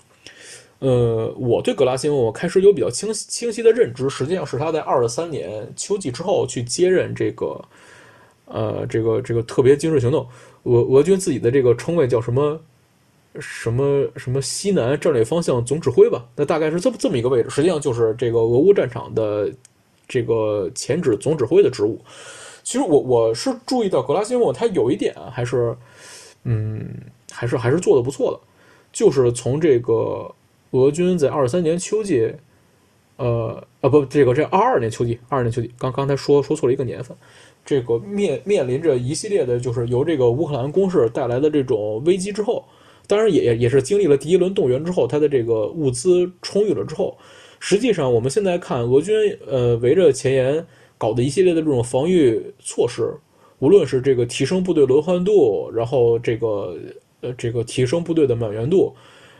[0.79, 7.64] 呃，我对格拉西莫开始有比较清清晰的认知，实际上是他在二十三年秋季之后去接任这个，
[8.44, 10.29] 呃，这个这个特别军事行动，
[10.64, 12.61] 俄俄军自己的这个称谓叫什么
[13.40, 16.25] 什么什么西南战略方向总指挥吧？
[16.37, 19.53] 那大概是这么这么一个位置，实际上就是这个俄乌战场的
[20.09, 22.01] 这个前指总指挥的职务。
[22.62, 25.77] 其实我我是注意到格拉西莫他有一点还是，
[26.44, 26.88] 嗯，
[27.33, 28.40] 还是还是做的不错的，
[28.92, 30.33] 就是从这个。
[30.72, 32.31] 俄军在二三年秋季，
[33.16, 37.16] 呃，啊不，这个这二二年秋季，二二年秋季，刚刚才说说错了一个年份，
[37.64, 42.64] 这个面面临着一系列的，就是由这个乌克兰攻势带来的这种危机之后，
[43.07, 47.16] 当然也也是经历了第一轮动员之后，它的这个物资充裕了之后，
[47.61, 49.14] 实际上我们现在看俄军，
[49.47, 50.66] 呃，围着前沿
[50.99, 53.14] 搞的一系列的这种防御措施，
[53.59, 56.77] 无论是这个提升部队轮换度，然后这个
[57.21, 58.95] 呃这个提升部队的满员度。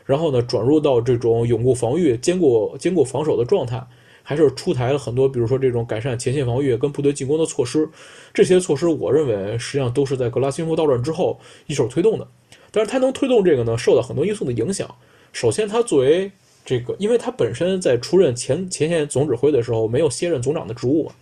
[0.05, 3.85] 然后呢，转入到这种永固防御、兼顾兼顾防守的状态，
[4.23, 7.89] 还是出台了很多，比如说这种改善前线防御跟部队进攻的措施。
[8.33, 12.29] 这些措施，我认为实际上都是在格拉西夫到任之后一手推动的。
[12.77, 14.87] 但是他能推动这个呢，受到很多因素的影响。
[15.33, 16.31] 首先，他作为
[16.63, 21.13] 这个，因为他本身在出任前前线总指挥的时候没有卸任总长的职务嘛，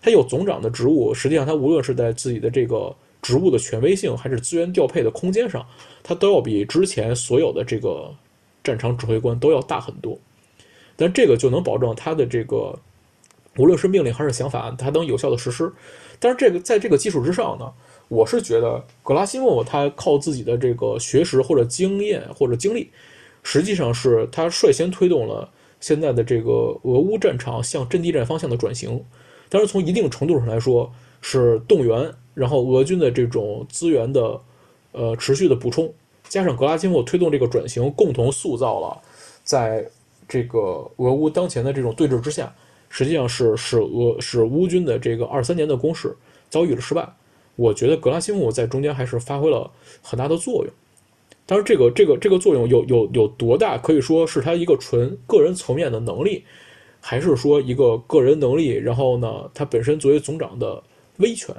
[0.00, 5.66] 他有总长的职务，实际上他无论是在自己的这个职务的权威性，还是资源调配的空间上，
[6.02, 8.10] 他都要比之前所有的这个。
[8.64, 10.18] 战场指挥官都要大很多，
[10.96, 12.74] 但这个就能保证他的这个
[13.58, 15.70] 无论是命令还是想法，他能有效的实施。
[16.18, 17.70] 但是这个在这个基础之上呢，
[18.08, 22.90] 我是觉得格拉西莫夫他靠自己的这个学识或者经验或者经历，
[23.42, 25.48] 实际上是他率先推动了
[25.80, 26.50] 现在的这个
[26.82, 29.02] 俄乌战场向阵地战方向的转型。
[29.48, 30.90] 但是从一定程度上来说，
[31.20, 34.40] 是动员，然后俄军的这种资源的
[34.92, 35.92] 呃持续的补充。
[36.28, 39.00] 加上格拉西莫推动这个转型，共同塑造了，
[39.44, 39.86] 在
[40.26, 40.58] 这个
[40.96, 42.52] 俄乌当前的这种对峙之下，
[42.88, 46.16] 实际上是使俄使乌军的这个二三年的攻势
[46.48, 47.06] 遭遇了失败。
[47.56, 49.70] 我觉得格拉西莫夫在中间还是发挥了
[50.02, 50.72] 很大的作用。
[51.46, 56.44] 当然，这个这个这个作用有有有多大，可以说是他一个纯个人层面的能力，
[57.00, 58.68] 还是说一个个人能力？
[58.68, 60.82] 然后呢，他本身作为总长的
[61.18, 61.54] 威权，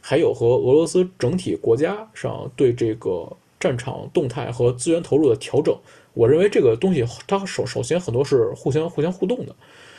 [0.00, 3.28] 还有和俄罗斯整体国家上对这个。
[3.60, 5.76] 战场动态和资源投入的调整，
[6.14, 9.54] 我认为这个东西它首首先很多是互相互相互动的，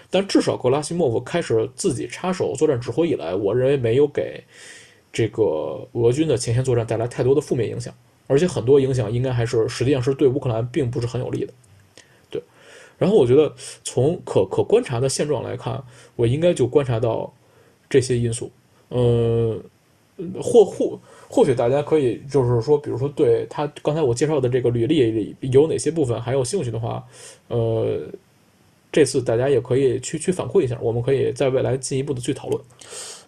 [0.09, 4.43] 但至少格拉西莫夫开始自己插手作战指挥以来，我认为没有给
[5.11, 7.93] 这个俄军的前线作战带来太多的负面影响，
[8.27, 11.53] 而且很多影响应该还是实际上是对乌克兰并不是很有利的。
[12.29, 12.41] 对，
[12.97, 15.83] 然后我觉得从可可观察的现状来看，
[16.15, 17.33] 我应该就观察到
[17.89, 18.51] 这些因素，
[18.89, 19.61] 嗯，
[20.41, 20.99] 或或。
[21.33, 27.01] 或许大家可以就是说，比如说对他刚才我介绍的这个履历有哪些部分还有兴趣的话，
[27.47, 28.01] 呃，
[28.91, 32.61] 这次大家也可以去去反馈一下，我们可以在未来进一步的去讨论。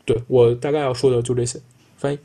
[0.04, 1.58] 对我大概要说的就这些，
[2.04, 2.20] 翻译。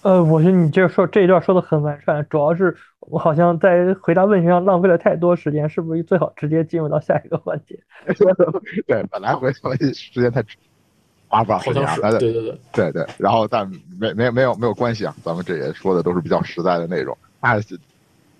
[0.00, 7.78] 呃，我觉得你这说这一段说的很完善，主要是我好像在回答问题上浪费了太多时间，是不是最好直接进入到下一个环节？
[8.86, 10.42] 对，本来回答问题时间太。
[11.28, 17.18] 八八好像是，对对对对对，然后但没没没有没有关系啊，咱们这也说的都是比较实在的内容。
[17.40, 17.76] 啊，行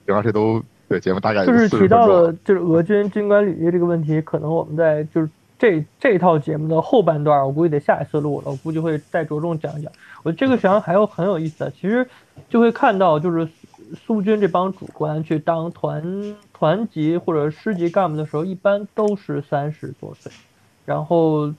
[0.07, 9.91] 吧，这都对节目大概就是提到了就是俄军军官履历这个问题，可能我们在就是这这套节目的后半段，我估计得下一次录了，我估计会再着重讲一讲。
[10.23, 12.07] 我这个实际上还有很有意思的，其实
[12.49, 13.49] 就会看到就是
[13.95, 20.33] 苏军这帮主官去当团团级或者师级干部的时候，一般都是三十多岁，
[20.85, 21.53] 然后。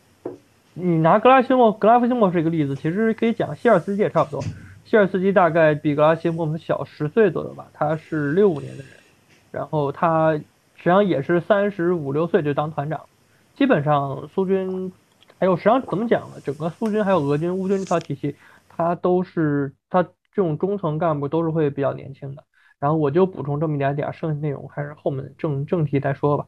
[0.79, 4.39] 你拿格拉西莫格拉夫西莫是一个例子，其实可以讲希尔斯基也差不多。
[4.85, 8.91] 希尔斯基大概比格拉西莫小十岁左右吧，他是六五年的人，
[9.49, 13.01] 然后他实际上也是三十五六岁就当团长。
[13.57, 14.93] 基本上苏军
[15.39, 16.39] 还有实际上怎么讲呢？
[16.45, 18.35] 整个苏军还有俄军、乌军这套体系，
[18.69, 22.43] 它都是它这种中层干部都是会比较年轻的。
[22.77, 26.45] 然后我就补充这么一点点，剩下内容还是后面正正题再说吧。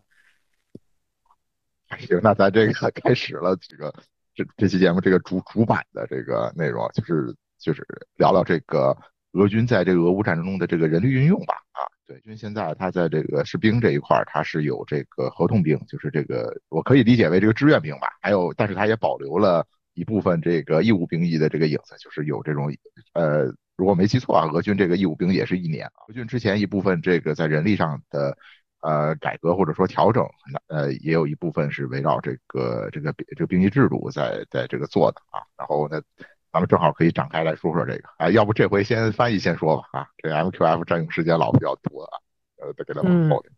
[1.97, 3.91] 行，那咱这个开始了，这个
[4.35, 7.83] 这这期节目这个主主板的这个内容，就是就是
[8.17, 8.95] 聊聊这个
[9.31, 11.55] 俄军在这个俄乌战争中的这个人力运用吧。
[11.71, 18.07] 啊，对，因为现在他在这个士兵这一块儿，他是有这个合同兵，就是这个我可以理解为这个志愿兵吧。
[18.19, 22.73] 还有，但是他也保留了一部分这个义务兵役的这个影子，就是有这种
[23.13, 23.45] 呃，
[23.77, 26.09] 如果没记错啊，俄军这个义务兵也是一年啊。
[26.09, 28.35] 俄军之前一部分这个在人力上的。
[28.81, 30.25] 呃，改革或者说调整，
[30.67, 35.43] 呃，也有一部分是围绕这个这个这个兵役制度在在这个做的啊。
[35.57, 36.01] 然后呢，
[36.51, 38.03] 咱们正好可以展开来说说这个。
[38.17, 42.17] 啊，要不这回先翻译先说吧啊，这 MQF 占用时间老比较多啊，
[42.61, 43.53] 呃，再给他往后点。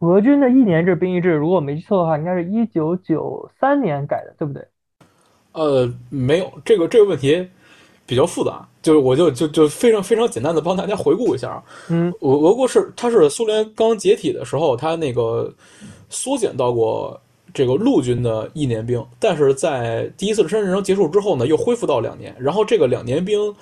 [0.00, 4.66] 俄军的一年制兵役制，如果没记错的话，应该是一九九三年改的，对不对？
[5.52, 7.48] 呃，没有，这个这个问题。
[8.06, 11.64] 比较复杂，就是我就就就非常非常简单的帮大家回顾一下啊。
[11.88, 15.50] 嗯，俄俄国是它是苏联刚解体的时候，它那个
[16.10, 17.18] 缩减到过
[17.54, 22.34] 这个陆军的一年兵，但是在第一次山战争结束之后呢，又恢复到两年。
[22.38, 23.54] 然后这个两年兵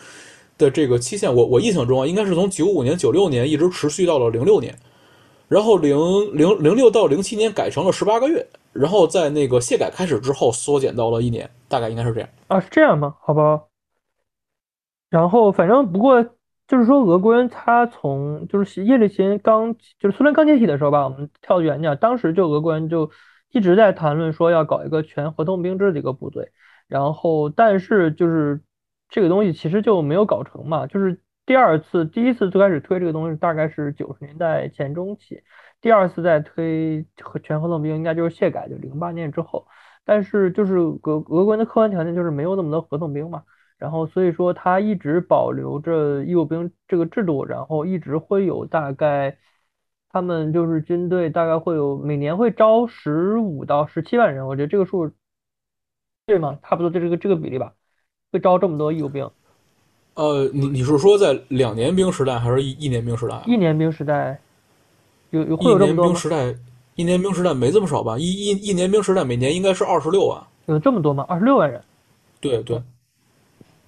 [0.58, 4.74] 的这个期限，我我印象中啊，应该是从九五年、九六年一直持续到了零六年，
[5.46, 5.96] 然后零
[6.34, 12.58] 零零六到零七年改成了十八个月，然后在那个卸改开始之后缩减到了一年，大概应该是这样啊？
[12.58, 13.14] 是这样吗？
[13.20, 13.60] 好吧。
[15.10, 16.24] 然后，反正不过
[16.66, 23.10] 就是说，俄国人他从就是叶利钦刚就是苏联刚解体的时候吧，我们跳远点，当时就俄国人就
[23.52, 26.50] 一直在谈论说要搞一个全合同兵制的一个部队，
[26.88, 28.60] 然后但是就是
[29.08, 35.42] 这个东西其实就没有搞成嘛，就是第二次第一次最开始推这个东西大概是九十年代前中期，
[35.80, 39.66] 第二次再推和全合同兵应该就是卸改，就零八年之后，
[40.04, 43.44] 但是就是俄俄国的客观条件就是没有那么多合同兵嘛。
[43.78, 49.36] 然后，所以说他一直保留着义务兵这个制度，然后一直会有大概，
[50.12, 55.10] 他们就是军队大概会有每年会招十五到十七万人，我觉得这个数
[56.26, 56.58] 对吗？
[56.62, 57.72] 差不多就这个这个比例吧，
[58.30, 59.28] 会招这么多义务兵。
[60.14, 63.42] 呃，你你是说在两年兵时代还是一一年兵时代？
[63.46, 64.38] 一年兵时代
[65.30, 66.54] 有有会有这么多一年兵时代，
[66.96, 68.18] 一年兵时代没这么少吧？
[68.18, 70.42] 一一一年兵时代每年应该是二十六万。
[70.66, 71.24] 有这么多吗？
[71.26, 71.82] 二十六万人？
[72.40, 72.82] 对对。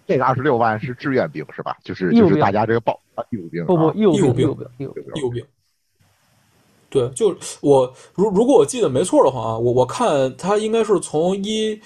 [0.07, 1.77] 这个二十六万是志愿兵是吧？
[1.85, 4.67] 就是就是大家这个报啊义务兵不不义务兵义务兵
[5.15, 5.45] 义务兵。
[6.95, 11.77] 对，就我如如果我记得没错的话啊，我我看他应该是从一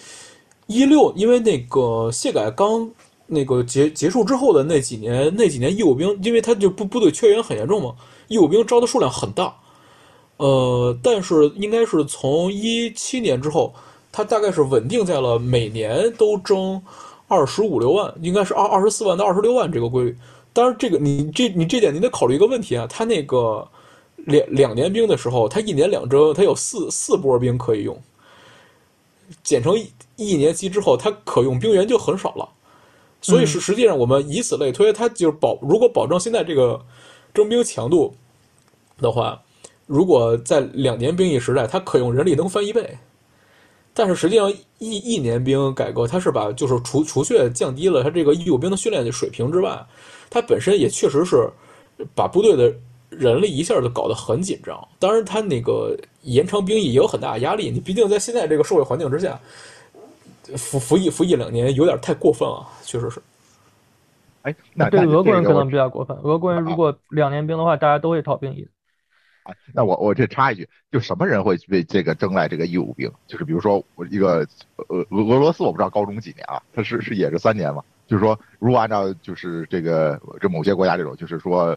[0.66, 2.90] 一六，因为那个卸改刚
[3.26, 7.94] 那个结结束之后的那几年，那几年义务兵，因为他就部部队缺员很严重嘛，
[8.28, 9.56] 义务兵招的数量很大。
[10.36, 13.72] 呃，但是应该是从一七年之后，
[14.12, 16.82] 他大概是稳定在了每年都征。
[17.30, 20.16] 二十五六万应该是二二十四万到二十六万这个规律，
[20.54, 23.68] 当然这个你这你这点你得考虑一个问题啊，他那个
[24.26, 27.98] 两两年兵的时候，他一年两征，他有四四波兵可以用，
[29.42, 32.48] 减成一一年期之后，他可用兵员就很少了，
[33.20, 36.84] 所以是实际上我们以此类推，他就是保如果保证现在这个
[37.32, 38.14] 征兵强度
[38.98, 39.40] 的话，
[39.86, 42.98] 如果在两年兵役时代，他可用人力能翻一倍。
[43.94, 49.84] 但是实际上，一一年兵改革，它是把就是除除却降低了他这个义务兵的训练的水平之外，
[50.30, 51.50] 它本身也确实是
[52.14, 52.72] 把部队的
[53.18, 54.88] 人力一下就搞得很紧张。
[54.98, 57.70] 当然，他那个延长兵役也有很大的压力。
[57.70, 59.38] 你毕竟在现在这个社会环境之下，
[60.56, 63.20] 服服役服役两年有点太过分了，确实是。
[64.42, 66.16] 哎，那对俄国人可能比较过分。
[66.22, 68.66] 俄国人如果两年兵的话，大家都会逃兵役。
[69.72, 73.10] 那我我这插一句，就什么人会为这个征来这个义务兵？
[73.26, 74.46] 就是比如说我一个
[74.88, 77.82] 俄俄俄罗斯，我不知道高中几年啊，他是是也是三年嘛？
[78.06, 81.76] 就是说，如果按照就是这个这某些国家这种，就是说，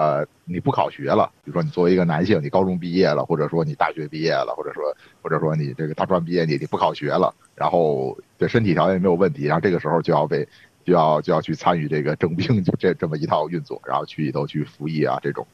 [0.00, 4.82] 呃，你不考学了，比如说你作为一个男性，你高中毕业了，或者说你大学毕业了，或者说
[5.20, 10.48] 或者说你这个大专毕业，你你不考学了，然后这身体条件没有问题，然后这个时候就要被
[10.86, 15.46] 就要就要去参与这个征兵，就这这么一套运作，然后去里头去服役啊这种。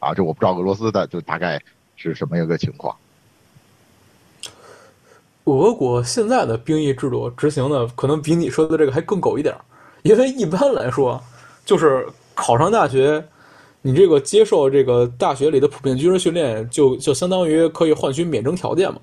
[0.00, 1.62] 啊，这我不知道俄罗斯的就大概
[1.94, 2.96] 是什么一个情况。
[5.44, 9.54] 俄国现在的兵役制度执行的可能比你说的这个还更狗一点，
[10.02, 11.22] 因为一般来说，
[11.64, 12.04] 就是
[12.34, 13.24] 考上大学，
[13.86, 18.98] 你这个接受这个大学里的普遍军事训练，就就相当于可以换取免征条件嘛。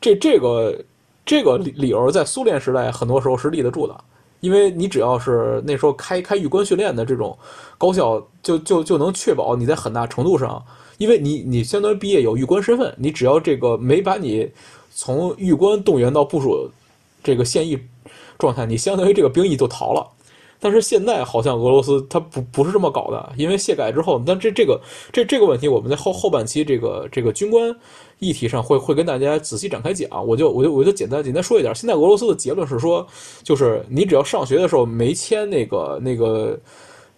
[0.00, 0.76] 这这个
[1.24, 3.96] 这个理理由在苏联时代很多时候是立得住的。
[4.40, 7.38] 因为你只要是那时候开开预官训练的这种
[7.78, 10.62] 高校，就就就能确保你在很大程度上
[10.98, 14.50] 因为你你相当于毕业有预官身份，你只要这个没把你
[14.92, 16.68] 从预官动员到部署
[17.22, 17.78] 这个现役
[18.38, 20.06] 状态，你相当于这个兵役就逃了。
[20.58, 24.80] 但是现在好像俄罗斯它不不是这么搞的，因为卸改之后，但这这个
[25.12, 27.74] 这这个问题，我们在后后半期这个这个军官
[28.18, 30.26] 议题上会会跟大家仔细展开讲。
[30.26, 31.74] 我就我就我就简单简单说一点。
[31.74, 33.06] 现在俄罗斯的结论是说，
[33.42, 36.58] 就是你只要上学的时候没签那个那个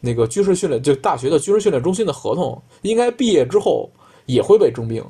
[0.01, 3.89] 那个军事训练就大学的军事训练中心的合同，应该毕业之后
[4.27, 5.05] 也会被征兵，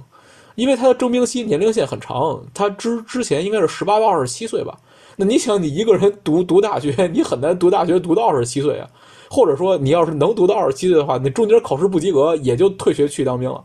[0.55, 4.79] 因为他的征兵期年龄线很长，他之之前应该是十八到二十七岁吧。
[5.21, 8.89] 那你想，你一个人读读大学，你很难读大学读到二十七岁啊。
[9.29, 13.63] 或者说，你要是能读到二十七岁的话，你中间考试不及格，也就退学去当兵了。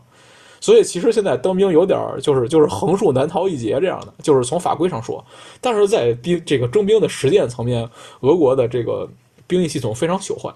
[0.60, 5.24] 所以，其实现在当兵有点就是就是横竖难逃一劫这样的，就是从法规上说。
[5.60, 7.88] 但是在第这个征兵的实践层面，
[8.20, 9.08] 俄国的这个
[9.46, 10.52] 兵役系统非常朽坏，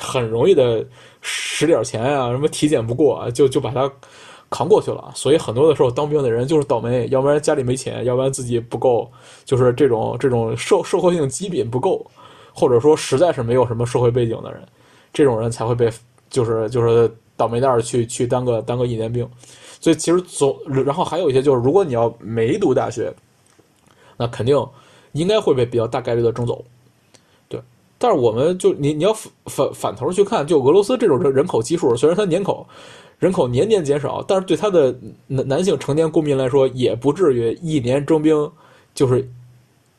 [0.00, 0.84] 很容易的
[1.22, 3.88] 使点钱啊，什么体检不过啊，就就把它。
[4.54, 9.10] 扛过去了，所以很多的时候当兵的人就是倒霉，要不然家里没钱，要不然自己不够，
[9.44, 12.06] 就是这种这种社社会性基品不够，
[12.52, 14.62] 或者说实在是没有什么社会背景的人，
[15.12, 15.90] 这种人才会被
[16.30, 19.28] 就是就是倒霉蛋去去当个当个一年兵。
[19.80, 23.12] 所以其实总然后还有一些就是，如果你要没读大学，
[24.16, 24.56] 那肯定
[25.12, 26.64] 应该会被比较大概率的征走。
[27.48, 27.60] 对，
[27.98, 32.64] 但是我们就你你要反反反头去看，就俄罗斯这种人人口基数，虽然它年口。
[33.18, 34.94] 人口年年减少，但是对他的
[35.26, 38.50] 男男性成年公民来说，也不至于一年征兵
[38.92, 39.26] 就是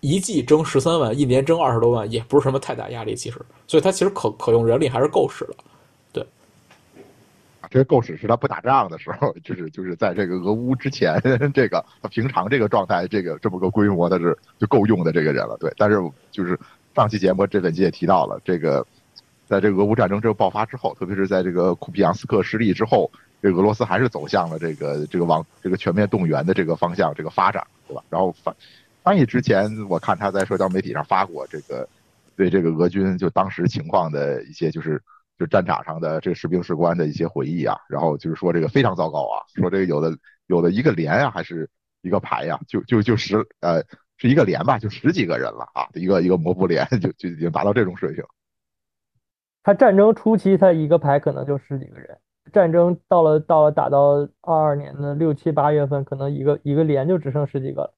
[0.01, 3.16] 一季征十三万，一年征二十多万，也不是什么太大压力。
[3.16, 5.55] 其实，所以他其实可可用人力还是够使的。
[6.11, 6.28] 对，
[7.61, 11.20] 啊，这够使是他不打仗的时候，就是就是在这个俄乌之前，
[11.53, 15.57] 这个他平常这个状态，这个这么个规模的是就够用的这个人了。
[15.59, 15.97] 对，但是
[16.30, 16.59] 就是
[16.93, 18.86] 上期节目这本期也提到了这个。
[19.48, 28.04] 在这个俄乌战争这个爆发之后，特别是在这个库皮扬斯克失利之后，这个俄罗斯还是走向了这个这个往这个全面动员的这个方向这个发展，对吧？
[28.10, 28.56] 然后翻
[29.04, 31.88] 翻译之前，我看他在社交媒体上发过这个
[32.36, 35.02] 对这个俄军就当时情况的一些就是
[35.38, 40.18] 就战场上的这个士兵士官的一些回忆啊，然后就是说这个非常糟糕啊，说这个有的
[40.48, 41.70] 有的一个连啊还是
[42.02, 43.84] 一个排呀，就就就十呃
[44.18, 48.24] 是一个连吧，就十几个人了啊，一个一个摩步连就就已经达到这种水平。
[49.66, 52.20] 他战争初期，他一个排可能就十几个人。
[52.53, 57.93] 战争到了到了打到二二年的六七八月份，可能一个一个连就只剩十几个了。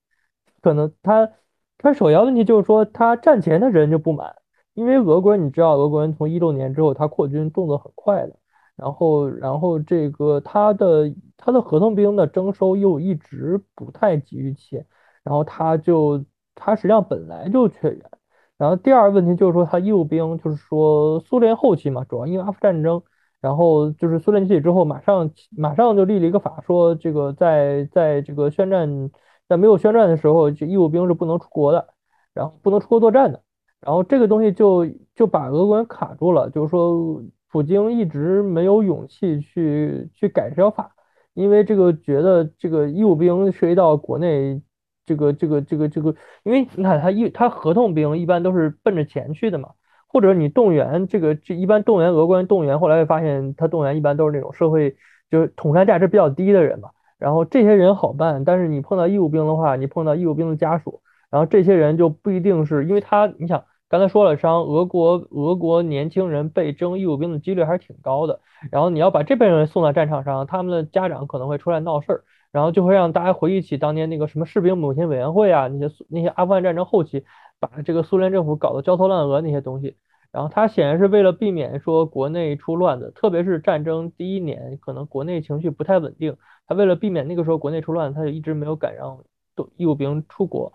[0.62, 1.30] 可能他
[1.78, 4.34] 他首要问题就是说，他战前的人就不满，
[4.76, 8.38] 因为俄国人你知道，俄国人从一六年之后，他扩军动作很快的。
[8.78, 14.86] 然后然后这个他的他的合同兵的征收又一直不太急于切，
[15.22, 16.24] 然后他就
[16.56, 18.10] 他实际上本来就缺员。
[18.58, 23.04] 然后第二个问题就是说，他义务兵就是说，苏联后期嘛，主要因为阿富汗战争，
[23.40, 29.12] 然后就是苏联解体之后，马上马上就立了一个法，说这个在在这个宣战，
[29.48, 31.88] 在没有宣战的时候，这义务兵是不能出国的，
[32.34, 33.44] 然后不能出国作战的。
[33.80, 40.96] 然后这个东西就就把俄国人卡住了，就是说，普京一直没有勇气去去改这条法，
[41.36, 44.62] 因为这个觉得这个义务兵涉及到国内。
[45.08, 49.70] 这个这个这个这个，因为你看他一他合同兵一般都是奔着钱去的嘛，
[50.08, 54.96] 或者你动员这个这一般动员俄国人动员，后来发现他动员一般都是那种社会
[55.32, 61.02] 就是统战价值比较低的人嘛，然后这些人好办，但是你碰到义务兵的话，你碰到义务兵的家属，
[61.32, 72.24] 然后这些人就不一定是因为他，你想刚才说了，伤俄国俄国年轻人被征义务兵的几率还是挺高的，然后你要把这辈人送到战场上，他们的家长可能会出来闹事儿。
[72.50, 77.26] 然后就会让大家回忆起当年那个什么士兵母亲委员会啊，那些那些阿富汗战争后期
[77.60, 79.98] 把这个苏联政府搞得焦头烂额那些东西。
[80.32, 86.38] 然后他显然是为了避免说国内出乱子，特别是战争第一年，可能国内情绪不太稳定。
[86.68, 89.24] 他为了避免那个时候国内出乱，他就一直没有敢让
[89.54, 90.72] 都义务兵出国。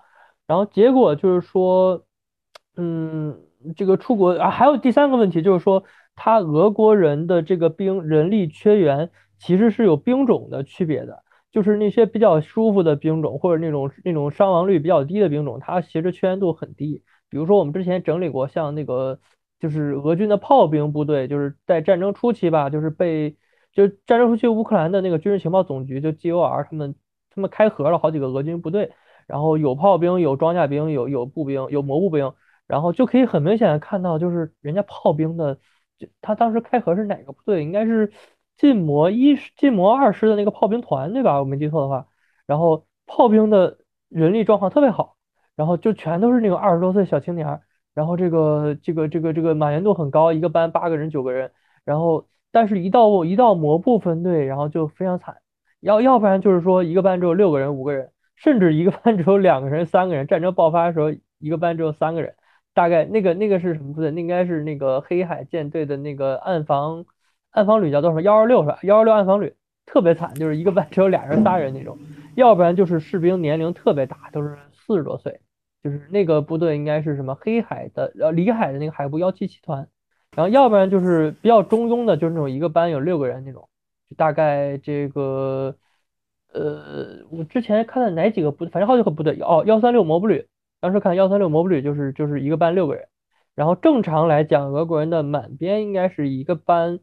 [0.46, 2.04] 然后结果就是说，
[2.76, 3.38] 嗯，
[3.76, 11.22] 这个出国啊，还有第三个问题就是说，他俄国人的这个兵人力缺员，其实是有兵种的区别的。
[11.50, 17.02] 就是那些比较舒服的兵种，或者那种那种伤亡率比较低的兵种，它其实缺员度很低。
[17.28, 19.20] 比如说我们之前整理过，像那个
[19.60, 23.36] 就是俄军的炮兵部队，就是在战争初期吧，就是被
[23.74, 26.94] 就战争初期乌克兰的那个军事情报总局就 GOR 他们
[27.28, 28.90] 他们开合了好几个俄军部队，
[29.26, 32.32] 然后有炮兵，有装甲兵，有有步兵，有摩步兵，
[32.66, 35.58] 然后就可以很明显的看到，就是人家炮兵的，
[35.98, 38.12] 就他当时开合是哪个部队，应该是。
[38.58, 41.40] 禁摩一、禁摩二师的那个炮兵团，对吧？
[41.40, 42.06] 我没记错的话，
[42.46, 45.16] 然后炮兵的人力状况特别好，
[45.56, 47.60] 然后就全都是那个二十多岁小青年，
[47.94, 51.50] 然后这个这个这个这个满员度很高，一个班八个人、九个人，
[51.84, 55.38] 然后但是一到一到魔部分队，然后就非常惨，
[55.80, 60.26] 要要不然就是说一个班只有六个人、五个人，甚至一个班只有两个人、三个人。
[60.26, 62.36] 战争爆发的时候，一个班只有三个人。
[62.74, 64.10] 大概那个那个是什么部队？
[64.10, 67.04] 那应该是那个黑海舰队的那个暗防
[67.50, 68.20] 暗防旅叫多少？
[68.20, 68.78] 幺二六是吧？
[68.82, 69.54] 幺二六暗防旅
[69.84, 71.98] 特别惨，就是一个班只有俩人、仨人那种。
[72.34, 75.40] 要不然就是士兵年龄特别大，都是四十多岁。
[75.82, 79.88] 就是那个部队应该是什么黑海的呃里海的那个海部幺七七团。
[80.34, 83.68] 然后要不然就是比较中庸的，就是那种一个班有六个人那种。
[84.08, 85.76] 就大概这个
[86.52, 90.46] 呃，我之前看的哪几个部，反正好几个部队哦，幺三六摩步旅。
[90.82, 93.06] 当时看幺三六摩步旅就是就是一个班六个人，
[93.54, 96.98] 然后正常来讲，俄国人的满编应该是一个班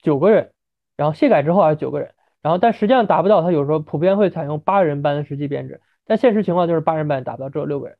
[0.00, 0.52] 九个人，
[0.96, 7.98] 然后卸改之后还是九个人，然后但实际上达不到，他有时候普遍会采用八人班的实际编制，但现实情况就是八人班达不到，只有六个人。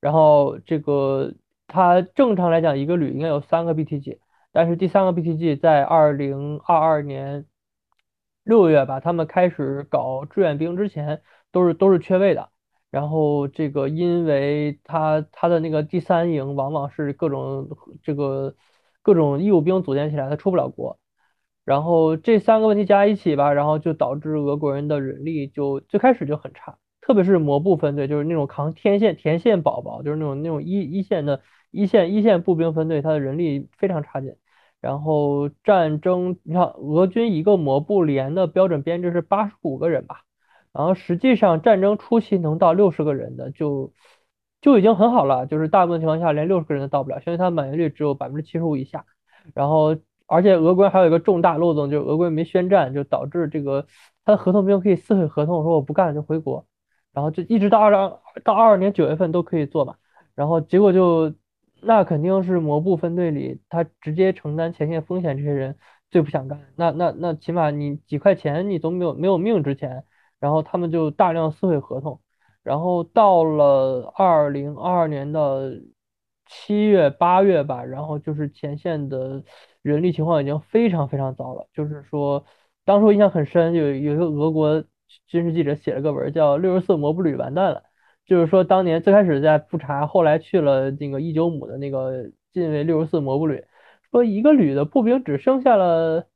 [0.00, 1.32] 然后这个
[1.68, 4.18] 他正常来讲一个旅应该有三个 BTG，
[4.50, 7.46] 但是第三个 BTG 在二零二二年
[8.42, 11.22] 六月吧，他们开始搞志愿兵之前
[11.52, 12.50] 都是都是缺位的。
[12.94, 17.68] 然后这个，因为他他的那个第三营往往是各种
[18.04, 18.54] 这个
[19.02, 20.96] 各种义务兵组建起来，他出不了国。
[21.64, 31.40] 然后这三个问题加一起吧，然后就导致俄国人的人力就最开始就很差，特别是摩步分队，就是那种扛天线天线宝宝，就是那种那种一一线的
[31.72, 34.36] 一线一线步兵分队，他的人力非常差劲。
[34.80, 40.20] 然后战争，你看俄军一个摩步连的标准编制是八十五个人吧。
[40.74, 43.92] 然后实际上战争初期能到六十个人的就
[44.60, 49.04] 就已经很好了，就是大部分情况下连六十个人都到不了，因为它满员率只有百分之七十五以下。
[49.54, 49.96] 然后
[50.26, 53.86] 而且俄国还有一个重大漏洞，就是俄国没宣战，就导致这个
[54.24, 56.66] 他的合同兵可以撕毁合同，说我不干了就回国，
[57.12, 59.94] 然后就一直到二二到二二年九月份都可以做嘛。
[60.34, 61.32] 然后结果就
[61.82, 65.76] 那肯定是摩步分队里他直接承担前线风险这些人
[66.10, 70.04] 最不想干，那那那起码你几块钱你总没有没有命值钱。
[70.40, 72.20] 然后他们就大量撕毁合同，
[72.62, 75.80] 然后到了二零二二年的
[76.46, 79.42] 七月八月吧，然后就是前线的
[79.82, 81.68] 人力情况已经非常非常糟了。
[81.72, 82.44] 就是说，
[82.84, 84.84] 当时我印象很深，有有一个俄国
[85.26, 87.80] 军事记者写了个文叫《六十四摩步旅完蛋了》，
[88.26, 93.64] 就是说当年最开始在富察，后来去了那个一九五的那个近卫六十四摩步旅，
[94.10, 96.26] 说一个旅的步兵只剩下了。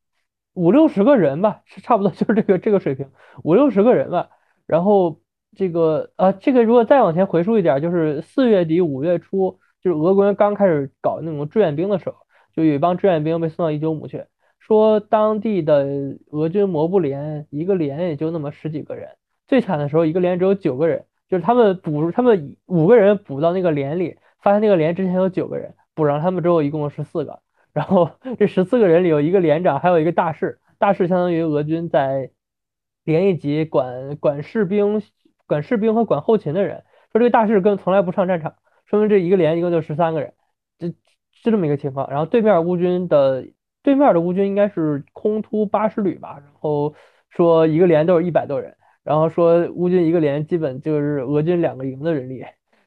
[0.58, 3.06] 五六十个人吧，是差不多就是这个这个水平，
[3.44, 4.28] 五六十个人吧。
[4.66, 5.20] 然后
[5.56, 12.16] 这个啊，这个如果再往前回溯一点，就是四月底五月初，就是俄国人刚开始搞那种志愿兵的时候，
[12.54, 14.24] 就有一帮志愿兵被送到一九五去，
[14.58, 15.86] 说当地的
[16.32, 19.10] 俄军摩步连一个连也就那么十几个人，
[19.46, 27.40] 最惨的时候一个连只有九个人，就是他们补他们五个人补到那个连里，发现那个连之前有九个人，补上他们之后一共十四个。
[27.72, 30.58] 然后 这十四个人里有一个连长，还有一个大士。
[30.78, 32.30] 大士相当于俄军在
[33.04, 35.02] 连一级管管士兵、
[35.46, 36.84] 管士兵和管后勤的人。
[37.12, 38.54] 说这个大士跟从来不上战场，
[38.86, 40.34] 说明这一个连一共就十三个人，
[40.78, 42.08] 这是这么一个情况。
[42.10, 43.44] 然后对面乌军的
[43.82, 46.38] 对面的乌军应该是空突八十旅吧。
[46.40, 46.94] 然后
[47.30, 52.44] 说一个连都是一百多人，然后说乌军一个连基本就是俄军两个营的人力。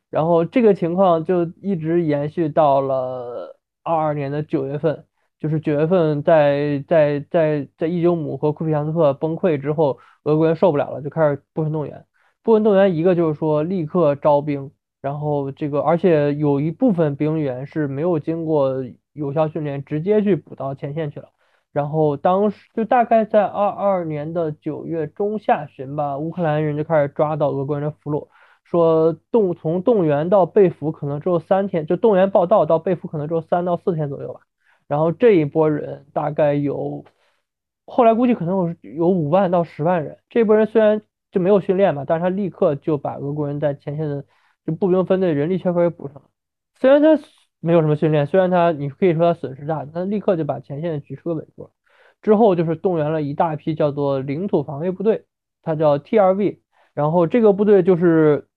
[0.09, 3.57] 然后这个情况就一直延续到了。
[3.83, 5.05] 二二年的九月份，
[5.39, 12.05] 就是九月份，在在在在伊久姆和库皮扬斯克崩溃之后，俄国人受不了了，就开始部分动员。
[12.43, 14.71] 部分动员，一个就是说立刻招兵，
[15.01, 21.29] 然后这个而且有一部分兵员是没有经过有效训练，直接去补到前线去了。
[21.71, 28.27] 然后当时就大概在二二年的九月中下旬吧，乌克兰人就开始抓到俄国人的俘虏。
[28.63, 34.41] 说动从动员到被俘可能只有三天，就动员报道到被俘可能只有三到四天左右吧。
[34.87, 37.03] 然后这一波人大概有，
[37.85, 40.19] 后来估计可能有有五万到十万人。
[40.29, 41.01] 这波人虽然
[41.31, 44.25] 就没有训练嘛，但是他立刻就把俄国人在前线的
[44.65, 46.23] 就步兵分队人力缺口给补上了。
[46.75, 47.19] 虽然他
[47.59, 51.73] 没有什么训练，虽然他你可以说他损失大，他立刻就把前线举出了稳坐。
[52.21, 55.25] 之后就是动员了一大批叫做领土防卫部队，
[55.61, 56.61] 它叫 TRV。
[56.93, 58.47] 然后这个部队就是。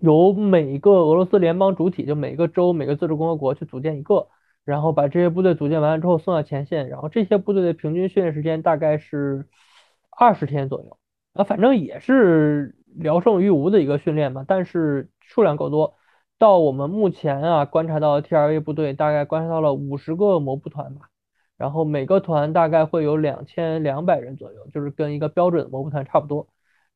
[0.00, 4.28] 由每个俄罗斯联邦主体，就每个州、每个自治共和国去组建一个，
[4.64, 9.46] 然后把这些部队组建完了之后送到前线，然后这些部队的平均训练时间大概是
[10.10, 10.98] 二十天左右，
[11.34, 15.94] 啊，反正也是聊胜于无的一个训练嘛，但是数量够多。
[16.36, 21.08] 到我们目前啊观察到 TRA 部队大概观察到了五十个摩步团吧，
[21.56, 26.48] 然后每个团大概会有两千两百人左右，就是跟一个标准的摩步团差不多。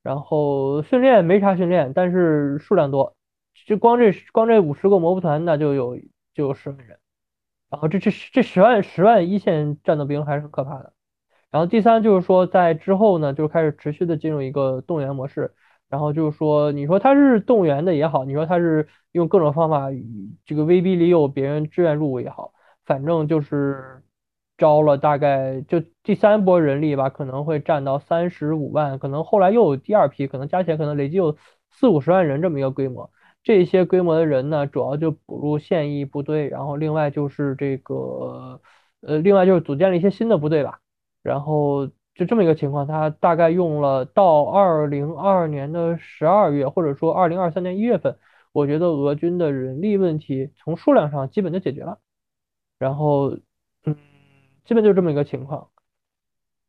[0.08, 3.14] 然后训练没啥训练，但是数量多，
[3.66, 5.98] 就光这光这五十个摩步团，那就有
[6.32, 6.98] 就有十万人。
[7.68, 10.94] 然后这这这十万十万一线战斗兵还是很可怕的。
[11.50, 15.54] 然后第三就是说，在之后呢，就开始持续的进入一个动员模式。
[15.90, 19.88] 然后就是说，你说他是动员的也好，你说他是用各种方法
[20.46, 22.54] 这个威逼利诱别人志愿入伍也好，
[22.86, 24.02] 反正就是
[24.58, 31.36] 招了大概就第三波人力吧，可能会占到三十五万，可能后来又有第二批，可能加起来可能累计有
[31.70, 33.10] 四五十万人这么一个规模。
[33.42, 38.60] 这些规模的人呢，主要就补入现役部队，然后另外就是这个
[39.00, 40.80] 呃，另外就是组建了一些新的部队吧。
[41.22, 48.18] 然后就这么一个情况，他大概用了到二零二二年的十二月，或者说二零二三年一月份，
[48.52, 51.98] 我觉得俄军的人力问题从数量上基本就解决了。
[52.78, 53.38] 然后，
[54.68, 55.70] 基本就这么一个情况。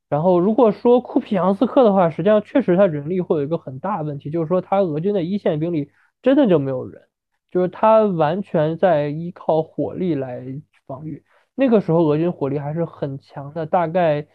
[0.09, 5.91] 然后如果说库皮扬斯克的话，实际上确实他人力会有一个很大问题，就是说他俄军的一线兵力
[6.23, 7.03] 真的就没有人，
[7.51, 10.43] 就是他完全在依靠火力来
[10.87, 11.23] 防御。
[11.53, 14.27] 那个时候俄军火力还是很强的，大概。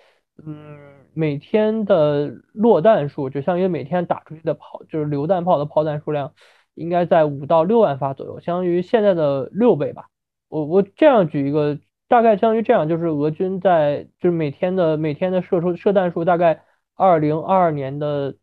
[0.45, 6.35] 嗯，每天的落弹数，就相当于每天打出去的炮，就是榴弹炮的炮弹数量，
[6.75, 10.09] 应该在五到六万发左右，相当于现在的六倍吧。
[10.49, 11.79] 我我这样举一个，
[12.09, 16.63] 大概相当于这样，就是俄军在就是每天的每天的射出射弹数，大概
[16.95, 18.37] 二零二二年的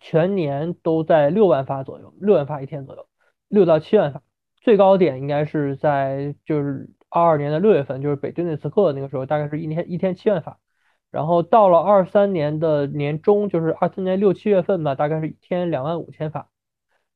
[0.00, 3.06] 全年都在六万发左右，六万发一天左右，
[3.48, 4.22] 六到七万发，
[4.56, 10.58] 最高点应该是在就是二二年的六月份，就是北顿涅茨克那个时候，大概是一天一天七万发。
[11.10, 16.48] 然后到了二三年的年中，就是二三年六七月份吧，大概是一天两万五千发。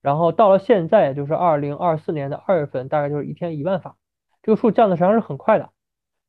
[0.03, 3.97] 然后到了现在，就是二零二四年的二月份，大概就是一天一万发。
[4.47, 5.71] 这个数降的实际上是很快的。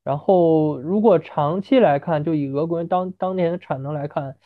[0.03, 4.37] 然后如果长期来看，就以俄国人当当年的产能来看，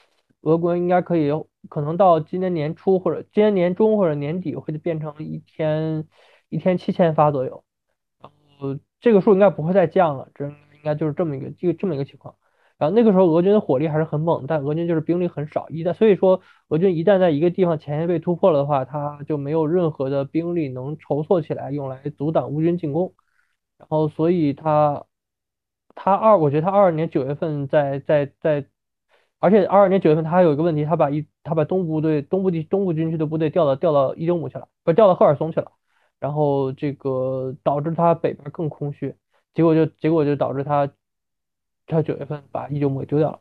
[0.41, 1.31] 俄国人应该可以
[1.69, 6.05] 可能到今年年初或者今年年中或者年底会变成一天
[6.49, 7.63] 一天七千发左右。
[8.21, 10.53] 然后这个数应该不会再降了，这应
[10.83, 12.35] 该就是这么一个这个这么一个情况。
[12.77, 23.13] 然后那个时候俄军的火力还是很猛，但俄军就是兵力很少，一旦所以说俄军一旦在一个地方前线被突破了的话，他就没有任何的兵力能筹措起来用来阻挡乌军进攻。
[23.81, 25.05] 然后所以他
[25.95, 28.65] 他二，我觉得他二二年九月份在在在，
[29.39, 35.71] 而且二二年九月份他还有一个问题，他把一他把东部队东部地东部军区的部队调到调到伊久姆去了，不调到赫尔松去了，
[36.19, 39.15] 然后这个导致他北边更空虚，
[39.53, 40.91] 结果就结果就导致他。
[41.87, 43.39] 他九月份把伊久姆给丢掉了，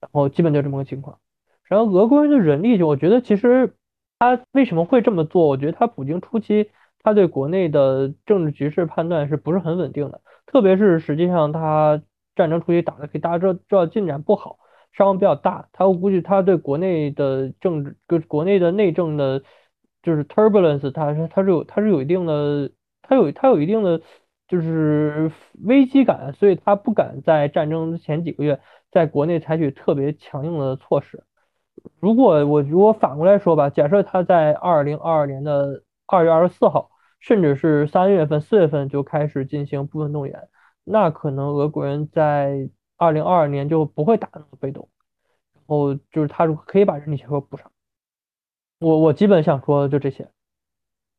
[0.00, 1.20] 然后基本就这么个情况。
[1.64, 3.76] 然后俄国人的人力，就我觉得其实
[4.18, 5.46] 他为什么会这么做？
[5.46, 6.70] 我觉得他普京初期
[7.04, 10.20] 他对国内的政治局势判断是不是很稳定的？
[10.46, 12.02] 特别是实际上他
[12.34, 14.58] 战争初期打的，可以大家知道知道进展不好，
[14.92, 15.68] 伤亡比较大。
[15.72, 19.44] 他我估计他对国内的政治跟国内的内政的，
[20.02, 24.00] 就是 turbulence，他是他是有他是有一定的，他有他有一定的。
[24.46, 25.32] 就是
[25.64, 31.24] 危机感，所以他不敢在战争前几个月在国内采取特别强硬的措施。
[31.98, 36.90] 如果我如果反过来说吧，假设他在二零二二年的二月二十四号，
[37.24, 40.48] 甚至是三月份、四月份就开始进行部分动员，
[40.84, 44.88] 那可能俄国人在二零二二年就不会打那么被动。
[45.54, 47.70] 然后就是他如果可以把人力缺口补上，
[48.78, 50.28] 我我基本想说的就这些。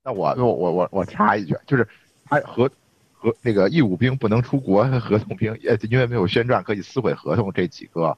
[0.03, 1.87] 那我我我我我插一句，就是
[2.25, 2.69] 他和。
[3.17, 8.15] 和那个义务兵不能出国，合同兵也因为没有宣战可以撕毁合同，这几个，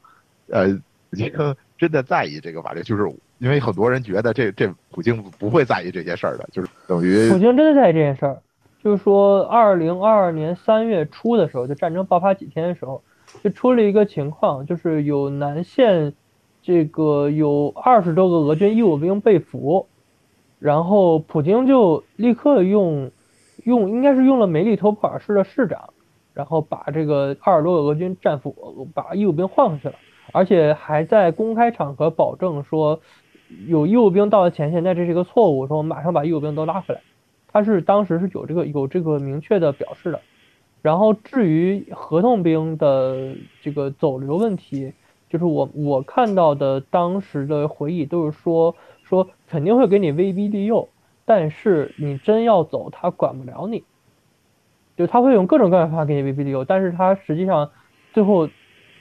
[0.50, 0.68] 呃，
[1.78, 3.04] 真的在意这个法律，就是
[3.40, 8.42] 因为很多人觉得这这普京不会在意这些事儿的，就是等于普京真的在意这件事儿，
[8.84, 13.02] 就是说二零二二年三月初的时候，就战争爆发几天的时候，
[13.44, 16.14] 就出了一个情况，就是有南线
[16.62, 19.88] 这个有二十多个俄军义务兵被俘，
[20.60, 23.12] 然后普京就立刻用。
[23.64, 25.90] 用应该是用了梅利托普尔市的市长，
[26.34, 29.96] 然后把这个二十多个俄军战俘把义务兵换回去了，
[30.32, 33.02] 而且还在公开场合保证说，
[33.68, 37.02] 有义务兵到了前线，那这是一个错误，说我们马上把义务兵都拉回来。
[37.48, 40.22] 他是当时是有这个有这个明确的表示的。
[40.82, 44.94] 然后至于合同兵的这个走流问题，
[45.30, 50.88] 就是我我看到的当时的回忆都是说说肯定会给你威逼利诱。
[51.26, 53.84] 但是你真要走，他管不了你，
[54.96, 56.64] 就他会用各种各样的方法给你威逼利诱。
[56.64, 57.72] 但是他实际上
[58.14, 58.48] 最后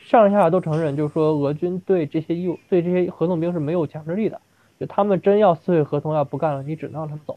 [0.09, 4.41] 上上下下都承认，就是说俄军对这些义务、对这些合同兵是没有强制力的。
[4.79, 7.37] 就他们真要撕毁合同要不干了，你只能让他们走。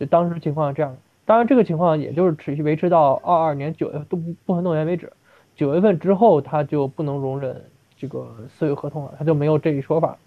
[0.00, 0.96] 就当时情况是这样。
[1.24, 5.12] 当然这个情况也就是持续维持到二二年九月都不部分动员为止。
[5.54, 7.62] 九月份之后他就不能容忍
[7.96, 8.26] 这个
[8.58, 10.18] 撕毁合同了，他就没有这一说法。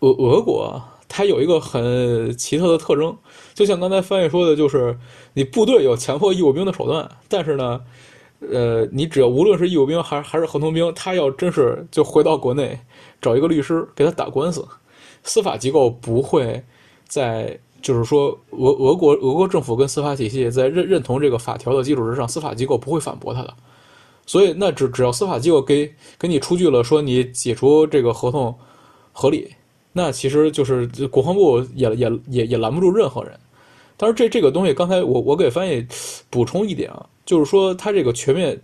[0.00, 3.16] 俄俄国它有一个很奇特的特征，
[3.54, 4.96] 就像刚才翻译说的，就是
[5.34, 7.80] 你部队有强迫义务兵的手段，但是呢，
[8.40, 12.78] 呃，你只要无论是义务兵还还是合同兵，他要真是就回到国内
[13.20, 14.66] 找一个律师给他打官司，
[15.24, 16.62] 司法机构不会
[17.06, 23.54] 在就是说俄俄国俄国政府跟司法体系在认认同这个法条的基础之上，司法机构不会反驳他的。
[24.26, 28.54] 所以，那只只要司法机构给给你出具了说你解除这个合同
[29.12, 29.48] 合理，
[29.92, 33.32] 那其实就是国防部也也也也拦不住任何人。
[33.98, 35.86] 当然，这这个东西，刚才我我给翻译
[36.30, 38.58] 补充一点啊，就是说他这个全面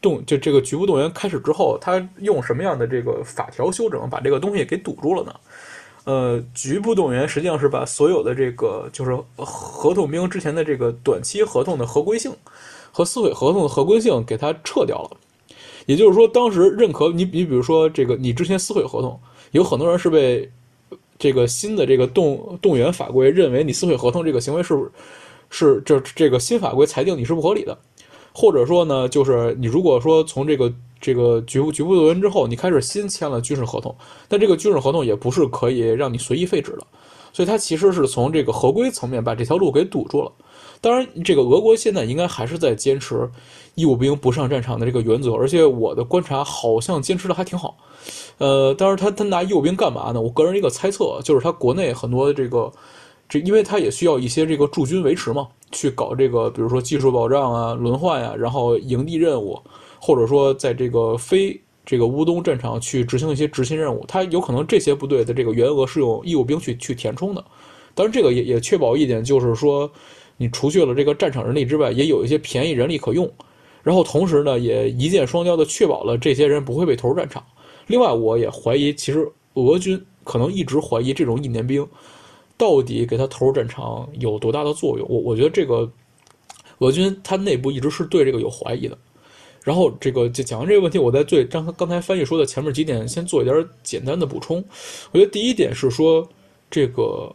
[0.00, 5.34] 动就这个局部动员开始之后，他用什么样的这个法条修整把这个东西给堵住了呢？
[6.04, 12.32] 呃，局部动员实际上是把所有的这个就是合同兵之前的这个短期合同的合规性。
[12.94, 15.16] 和撕毁合同的合规性给它撤掉了，
[15.86, 19.18] 也就是说，当时认可你，你比如说这个，你之前撕毁合同，
[19.52, 20.46] 有很多人是被
[21.22, 24.90] 这个新的这个动动员法规认为你撕毁合同这个行为是
[25.50, 27.78] 是这这个新法规裁定你是不合理的，
[28.32, 33.94] 或者说呢，就是你如果说从这个这个局部局部动员之后，你开始新签了军事合同，
[34.26, 36.84] 但这个军事合同也不是可以让你随意废止的，
[37.32, 40.32] 所以它其实是从这个合规层面把这条路给堵住了。
[40.82, 43.30] 当然，这个俄国现在应该还是在坚持
[43.76, 47.76] 义务兵不上战场的这个原则，而且我的观察好像坚持的还挺好。
[48.38, 50.20] 呃，当然他他拿义务兵干嘛呢？
[50.20, 52.72] 我个人一个猜测就是他国内很多这个
[53.28, 59.56] 这，因为他也需要一些这个驻军维持嘛，去搞这个比如说技术保障啊、轮换呀，然后营地任务，
[60.00, 67.44] 或者说在这个非这个乌东战场去执行一些执行任务，他有可能这些部队的这个员额是用义务兵去去填充的。
[67.94, 69.88] 当然，这个也也确保一点，就是说。
[70.36, 73.30] 你除去了这个战场人力之外，也有一些便宜人力可用，
[73.82, 77.44] 然后同时呢，也一箭双雕的确保了这些人不会被投入战场。
[77.86, 81.86] 另外，我也怀疑，其实俄军可能一直怀疑这种一年兵
[82.56, 85.06] 到底给他投入战场有多大的作用。
[85.08, 85.90] 我我觉得这个
[86.78, 88.98] 俄军他内部一直是对这个有怀疑的。
[89.62, 94.64] 然后这个就讲完这个问题，我在对刚刚才翻译说的前面几点先做一点简单的补充。
[95.12, 96.28] 我觉得第一点是说
[96.70, 97.32] 这个。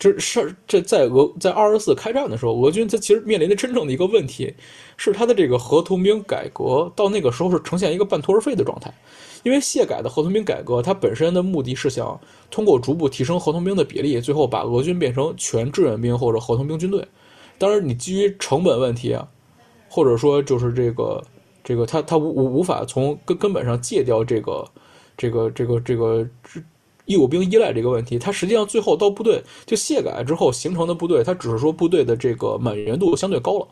[0.00, 4.54] 这是这在俄在二十四开战的时候，俄军它其实面临的真正的一个问题，
[4.96, 8.90] 是它的这个合同兵改革到那个时候是呈现一个半途而废的状态，
[9.42, 12.18] 因为谢改的合同兵改革，它本身的目的是想
[12.50, 17.06] 通过逐步提升合同兵的比例，最后把俄军变成全志愿兵或者合同兵军队。
[17.58, 19.28] 当然，你基于成本问题啊，
[19.90, 21.22] 或者说就是这个
[21.62, 24.66] 这个他他无无无法从根根本上戒掉这个
[25.18, 26.26] 这个这个这个。
[27.10, 33.66] 义务兵依赖这个问题，它实际上最后到部队就卸改之后形成的部队，它只是说部队的这个满员度相对高了，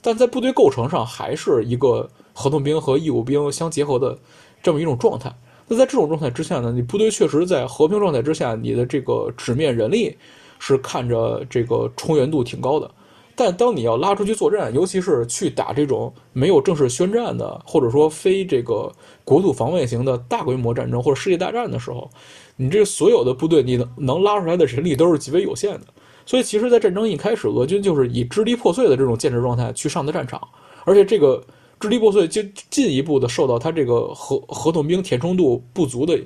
[0.00, 4.16] 但在部队构成上还是一个合同兵和义务兵相结合的
[4.62, 5.34] 这么一种状态。
[5.66, 10.16] 那在这种状态之下呢，你部队确实在和平状态之下，你的这个纸面人力
[10.60, 12.88] 是看着这个充员度挺高的，
[13.34, 18.92] 但当你要拉出去作战，尤其是去打这种没有正式宣战的，或者说非这个
[19.24, 22.08] 国土防卫型的大规模战争或者世界大战的时候。
[22.56, 25.86] 你这所有的部队，你能能拉出来的人力都是极为有限的，
[26.24, 30.40] 所以其实，在战争一开始，俄军就是以支离破碎的这种建制状态去上的战场，
[30.84, 31.42] 而且这个
[31.80, 32.40] 支离破碎就
[32.70, 36.16] 进一步的受到他这个合合同兵填充度不足的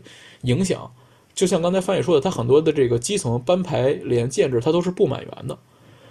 [0.43, 0.91] 影响。
[1.35, 5.59] 就像刚才翻译说的，他很多的这个基层班排连建制，它都是不满员的。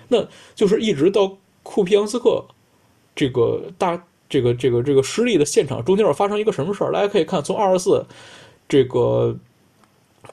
[0.07, 2.43] 那就是一直到库皮扬斯克
[3.15, 6.91] 这个大这个这个这个失利的现场中间发生一个什么事儿？
[6.91, 8.03] 大家可以看，从二十四
[8.67, 9.37] 这个。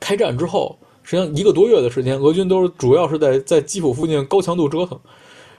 [0.05, 5.00] 开战之后，实际上一个多月的时间，俄军都是主要是在在基辅附近高强度折腾，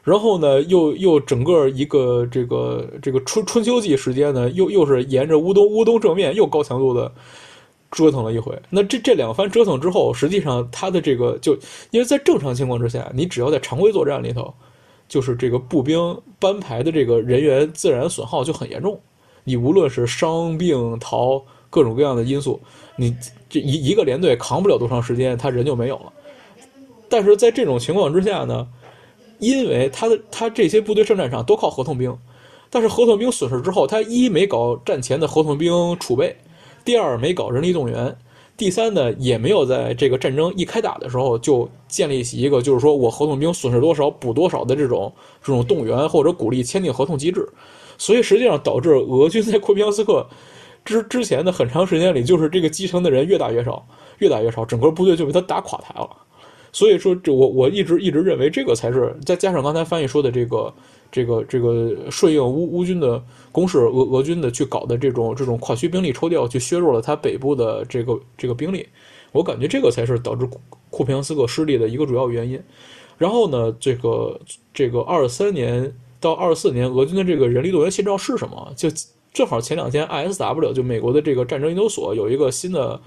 [0.04, 7.12] 然后呢，又又整个一个这个这个春春秋季时间呢，又又是沿着乌东乌东正面又高强度的
[7.90, 8.56] 折腾了一回。
[8.70, 11.58] 那这这两番折腾之后，实际上他的这个就
[11.90, 14.54] 因为在正常情况之下，你只要在常规作战里头，
[15.10, 19.00] 就是这个步兵班排的这个人员自然损耗就很严重，
[19.44, 22.62] 你无论是伤病逃各种各样的因素，
[22.96, 23.16] 你。
[23.56, 26.12] 这一一个连队扛不了多长时间，他人就没有了。
[27.08, 28.68] 但是在这种情况之下呢，
[29.40, 32.14] 因为他的他这些部队上战场都靠合同兵，
[32.70, 36.36] 但是合同兵损失之后，他一没搞战前的合同兵储备，
[36.84, 38.14] 第二没搞人力动员，
[38.58, 47.48] 第三呢也没有在这个战争一开打的时候就建立起一个就是说我合同兵损失多少补多少的这种这种动员或者鼓励签订合同机制，
[47.98, 50.28] 所以实际上导致俄军在库皮扬斯克。
[50.86, 53.86] 之之前的很长时间里，就是这个基层的人越打越少，
[54.20, 56.10] 越打越少，整个部队就被他打垮台了。
[56.72, 60.74] 所以说，这我我一直一直认为这个才是，再加上刚才翻译说的这个
[61.12, 68.88] 这个这个顺应乌乌军的攻势，俄俄军的去搞的这种这种跨区兵力抽调，去削弱了他北部的这个这个兵力。
[69.32, 70.60] 我感觉这个才是导致库
[70.90, 72.62] 库平斯克失利的一个主要原因。
[73.18, 74.40] 然后呢，这个
[74.74, 78.74] 这个二三年到二四年，俄军的这个人力动员现状是什么？
[78.76, 78.90] 就
[79.36, 82.98] 正好前两天，ISW 就美国的这个战争研究所有一个新的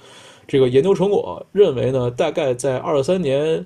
[0.46, 3.64] 这个研究成果，认为呢，大概在二三年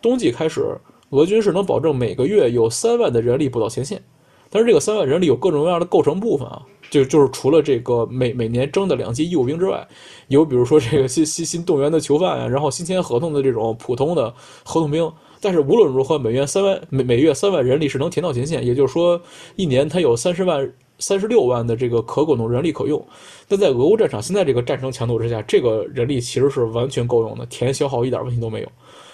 [0.00, 0.78] 冬季开始，
[1.10, 4.02] 俄军是能保证每个月有三万的人力补到前线。
[4.48, 9.86] 但是这个三万人力有各种各样的构成部分啊，就就是除了这个每每年征的两级义务兵之外，
[10.28, 14.32] 有比如说这个新新新动员的囚犯啊，然后新签合同的这种普通的
[14.64, 15.12] 合同兵。
[15.42, 19.20] 但是无论如何，每月三万每每月三万人力是能填到前线，也就是说
[19.56, 23.04] 一年它有三十万三十六万的这个可滚动人力可用。
[23.48, 28.68] 但在俄乌战场现在这个战争强度之下，这个人力其实是完全够用的，填消耗一点问题都没有。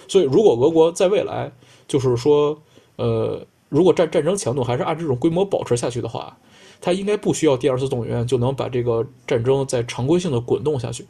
[0.07, 1.51] 所以如果俄国在未来
[1.87, 2.57] 就是说
[2.97, 3.45] 呃。
[3.67, 6.37] 如果战战争强度还是按这种规模保持下去的话，
[6.79, 11.03] 它应该不需要第二次动员就能把这个战争在常规性的滚动下去。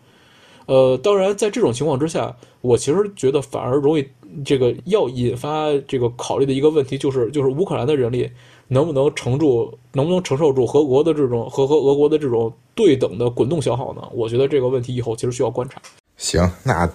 [0.65, 4.07] 呃，当然，在这种情况之下，我其实觉得反而容易
[4.43, 8.28] 这个要引发这个考虑的一个问题就是，就是乌克兰的人力
[8.68, 14.01] 能不能承住，能不能承受住和俄国的这种和和俄国的这种对等的滚动消耗呢？
[14.13, 15.82] 我觉得这个问题以后其实需要观察。
[16.18, 16.89] 行，那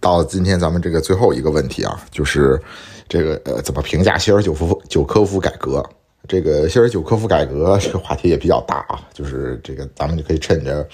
[0.00, 2.60] 到今天咱们这个最后一个问题啊，就是。
[3.06, 5.84] 这个呃，怎么评价希尔久夫久科夫改革？
[6.26, 10.88] 这个希尔久科夫改革这个话题也比较大啊，就是这个咱们就可以趁着，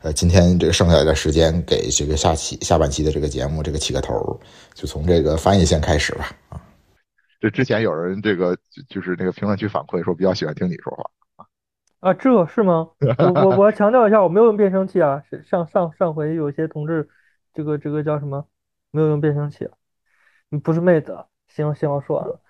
[0.00, 4.40] 呃，今天这个剩下来的时间，给这个下期下半期的这个节目这个起个头，
[4.72, 6.58] 就从这个翻译先开始吧啊。
[7.40, 8.56] 这之前有人这个
[8.88, 11.46] 就是那个评论区反馈说比较喜欢听你说话
[12.00, 12.90] 啊，这是吗？
[13.18, 17.08] 我我我要强调一下，我没有用变声器啊，上上上回有些同志
[17.52, 18.46] 这个这个叫什么
[18.90, 19.68] 没有用变声器，
[20.48, 21.24] 你不是妹子。
[21.48, 22.40] 行行，我说完了。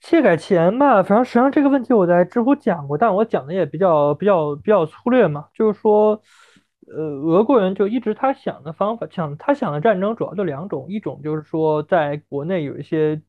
[0.00, 5.48] 卸改前吧，反正实际上这个问题我在知乎讲过，但我讲的也比较比较比较粗略嘛。
[5.54, 6.20] 就是说，
[6.88, 13.22] 呃，俄国人就一直他想的方法，想他想的战争主要就两种，一种就是说在国内有一些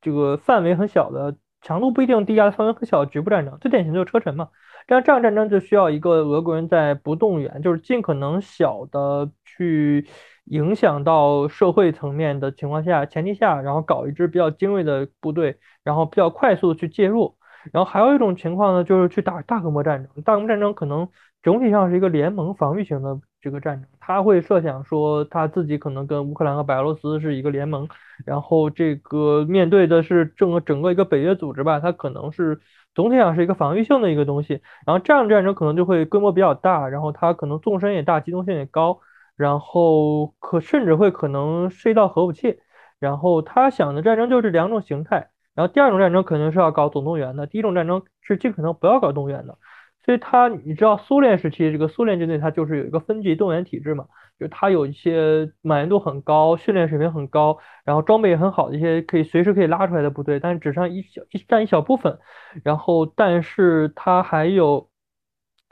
[0.00, 4.48] 这个范围很小的、强度不一定低啊、范围很小的局部战争，最典型就是车臣嘛。
[4.86, 10.06] 这样这样战争就需要一个俄国人在不动员，就是尽可能小的去。
[10.50, 17.36] 影响到社会层面的情况下，前提下，然后搞一支比较精锐的部队，然后比较快速的去介入。
[17.70, 20.22] 然后还有一种情况呢，就是去打大规模战争。
[20.22, 21.06] 大规模战争可能
[21.42, 27.88] 整体上是一个联盟防御型的这个战争，他会设想说他自己可能跟乌克兰和白俄罗斯是一个联盟，
[28.26, 32.60] 然后这个面对的是整个整个一个北约组织吧，它可能是
[32.94, 34.60] 总体上是一个防御性的一个东西。
[34.86, 39.00] 然后这样的战争可能就会规模比较大，然后它可能纵深也大，机动性也高。
[39.36, 42.58] 然后可甚至会可能涉及到核武器，
[42.98, 49.56] 然后他想的战争就是两种形态，然后第二种战争肯定是要搞总动员的，第一种战争是尽可能不要搞动员的，
[50.04, 54.06] 所以他你知道苏联时期这个苏联军队它就是有一个分级动员体制嘛，
[54.38, 62.18] 就是它有一些满员度很高、训练水平很高，然后装备也很好的一些可以随时可以拉出来的部队，但是只占一小一占一小部分，
[62.64, 64.90] 然后但是它还有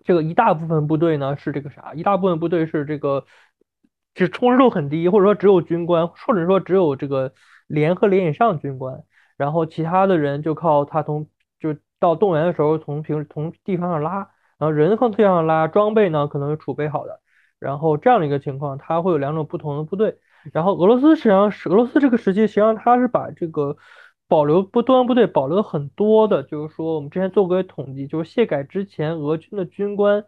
[0.05, 1.95] 这个一大部分部队呢是这个啥？
[1.95, 3.25] 一大部分部队是这个。
[4.19, 7.35] 就充实度很低，或者说只有军官，或者说只有这个
[7.67, 9.03] 连和连以上军官，
[9.37, 11.29] 然后其他的人就靠他从
[11.99, 17.21] 到动员的时候从平从地方上拉，然后人从地方上拉，装备呢可能是储备好的，
[17.59, 20.19] 然后这样的一个情况，它会有两种不同的部队。
[20.53, 23.77] 然后俄罗斯实际上是俄罗斯这个时期，实际上它是把这个
[24.29, 30.25] 保留不动员部队保留很多的，就是说我们之前做过一统计，就是卸改之前俄军的军官，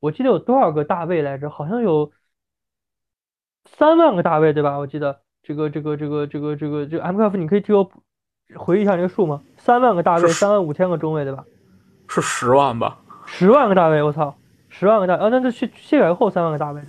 [0.00, 1.50] 我记得有多少个大尉来着？
[1.50, 2.12] 好像有。
[3.64, 4.78] 三万个大尉对吧？
[4.78, 7.90] 我记得这个这个这个这个这个这个 M 克夫，你可以替我
[8.56, 9.40] 回忆一下这个数吗？
[9.58, 11.44] 三万个大尉，三万五千个中尉对吧？
[12.08, 12.98] 是十万吧？
[13.26, 14.34] 十万个大尉，我操，
[14.70, 15.28] 十万个大啊！
[15.28, 16.88] 那这卸卸改后三万个大尉的。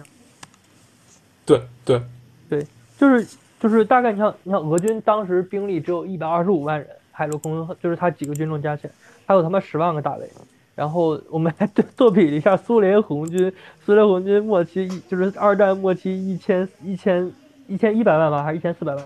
[1.46, 2.02] 对对
[2.50, 2.66] 对，
[2.98, 3.28] 就是
[3.60, 8.94] 就是大概你像你像俄军当时兵力只有一百二十五万人，海陆空就是他几个军种加起来，
[9.26, 10.30] 还有他妈十万个大尉。
[10.76, 13.52] 然后我们还 对对比了一下苏联红军，
[13.86, 17.30] 苏联红军末期就是二战末期一千一千
[17.68, 19.06] 一千一百万吧，还是一千四百万？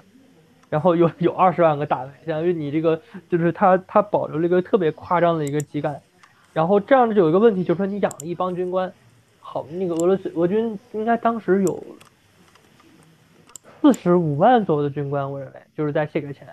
[0.73, 2.99] 然后有有二十万个大尉，相当于你这个
[3.29, 6.01] 就是他他保留了一个特别夸张的一个基干。
[6.51, 8.91] 然后这样就有一个问题，就是说你养了一帮军官，
[9.39, 11.83] 好，那个俄罗斯俄军应该当时有
[13.79, 16.47] 四十五万左右的军官，我认为就是在这个前。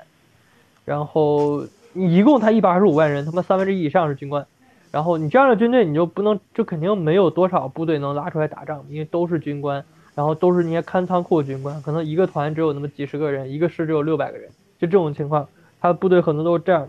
[0.85, 1.65] 然后
[1.95, 4.47] 你一共才一百二十五万人，他妈三分之一以上是军官。
[4.93, 9.83] 然后你这样的军队，你就不能，就肯定没有多少部队能拉出来打仗，因为都是军官，
[10.21, 15.49] 然后都是那些看仓库的军官，可能一个团只有那么几十个人，一个师只有六百个人，就这种情况，
[15.81, 16.89] 他的部队很多都是这样的。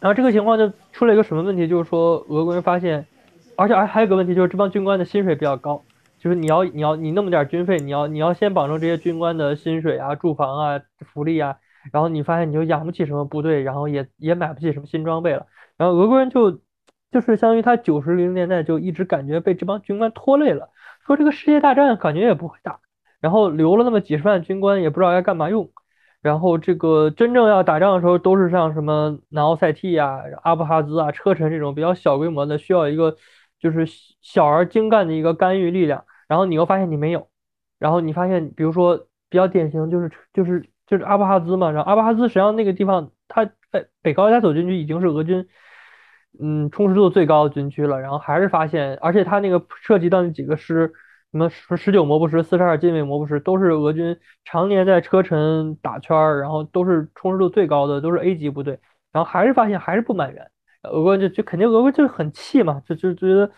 [0.00, 3.04] 然后这个情况就出了一个什么问题，就是说俄国人发现，
[3.54, 5.82] 而且还还有个问题就是这帮军官的薪水比较高，
[6.18, 10.80] 就是你要你要你那么点军费，你要你要先保证这些军官的薪水啊、住房啊、
[11.12, 11.56] 福利啊，
[11.92, 15.44] 然后你发现你就养不起什么部队，然后也也买不起什么新装备了，
[15.76, 16.52] 然后俄国人就
[17.12, 20.70] 就是相当于他九十零年代就一直感觉被这帮军官拖累了，
[21.06, 22.80] 说这个世界大战感觉也不会打，
[23.20, 25.70] 然后留了那么几十万军官也不知道该干嘛用。
[26.22, 33.16] 然后这个真正要打仗的时候，都是像什么南奥塞梯啊、阿布哈兹啊、车臣这种比较小规模的，需要一个
[33.58, 33.86] 就是
[34.20, 36.04] 小而精干的一个干预力量。
[36.28, 37.28] 然后你又发现你没有，
[37.78, 38.98] 然后你发现，比如说
[39.30, 45.48] 比较典型就是就是就是阿布哈兹嘛，然后阿布哈兹实际上那个地方，它北北高加索军区已经是俄军
[46.38, 50.92] 嗯充实度最高的军区了，然后还是发现，而且他那个涉及到那几个师。
[51.32, 58.80] 什么十十九摩步师、四十二近卫摩步师，都是俄军常年在车臣打圈儿，然后都是充实度最高的，都是 A 级部队，
[59.12, 60.50] 然后还是发现还是不满员，
[60.82, 63.48] 俄国就就肯定俄国就很气嘛，就就觉得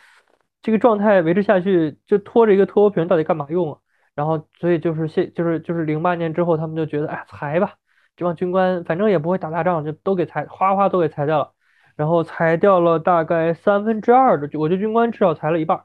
[0.60, 3.78] 这个状态维持下去，就拖着一个拖油瓶到底干嘛用啊？
[4.14, 7.76] 然后所以就是现就是就是零八年之后，他们就觉得哎裁吧，
[8.16, 11.52] 这帮军官反正也不会打大仗，就都给裁，哗哗都给裁掉了，
[11.96, 15.84] 然后裁掉了大概三分之二的，我觉得军官至少裁了一半，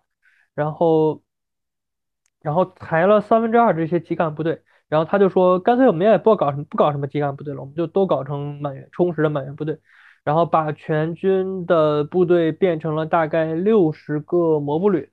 [0.55, 1.21] 然后。
[2.41, 9.79] 然后裁了三分之二这些基干部队，然后他就说，干脆我们也不搞什么不搞什么基干部队了，我们就都搞成满员充实的满员部队，
[10.23, 15.11] 然后把全军的部队变成了大概六十个摩步旅，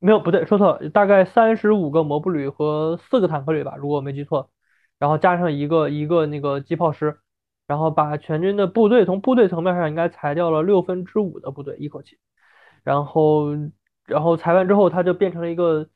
[0.00, 4.50] 没有不对，说错了，大概三十五个摩步旅和四个坦克旅吧，如果我没记错，
[4.98, 7.20] 然后加上一个一个那个机炮师，
[7.66, 12.18] 然后把全军的部队从部队层面上应该裁掉了六分之五的部队一口气，
[12.82, 13.48] 然后
[14.06, 15.88] 然后裁完之后，他就变成了一个。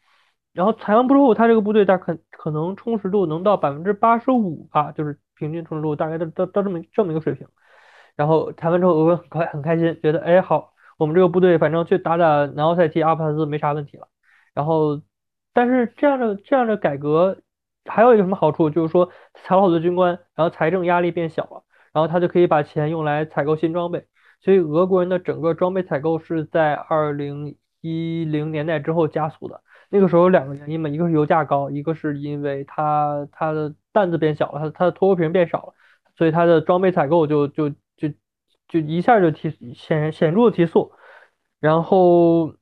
[0.54, 7.46] 然后裁完之后，他这个部队大可可能充实度能到百分之八十五吧，就是平均充实度大概到到到这么这么一个水平。
[8.16, 14.08] 然后裁完之后，俄国很开很开心，觉得哎好，我们这个部队反正去打打南奥塞梯、阿布哈兹没啥问题了。
[14.52, 15.00] 然后，
[15.52, 17.38] 但是这样的这样的改革
[17.88, 24.06] 还有一个什么好处，就是说裁了好多军官，然后财政压力变小了，然后他就可以把钱用来采购新装备。
[24.40, 29.62] 所以俄国人的整个装备采购是在二零一零年代之后加速的。
[29.90, 35.74] 那个时候有两个原因嘛，一个是油价高，一个是因为它它的担子变小了，它它的拖油瓶变少了，
[36.16, 38.08] 所以它的装备采购就就就
[38.68, 40.92] 就一下就提显显著的提速。
[41.58, 42.52] 然后，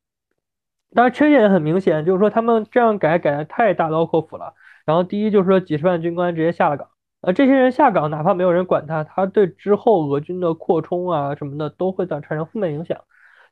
[0.94, 4.54] 当然缺陷也很明显，就是说他们这样改改的太大刀阔斧了。
[4.86, 6.88] 然后第一就是说几十万军官直接下了岗，
[7.20, 12.98] 呃，这些人下岗，哪怕没有人管他，他对之后俄军的扩充啊什么的都会产产生负面影响。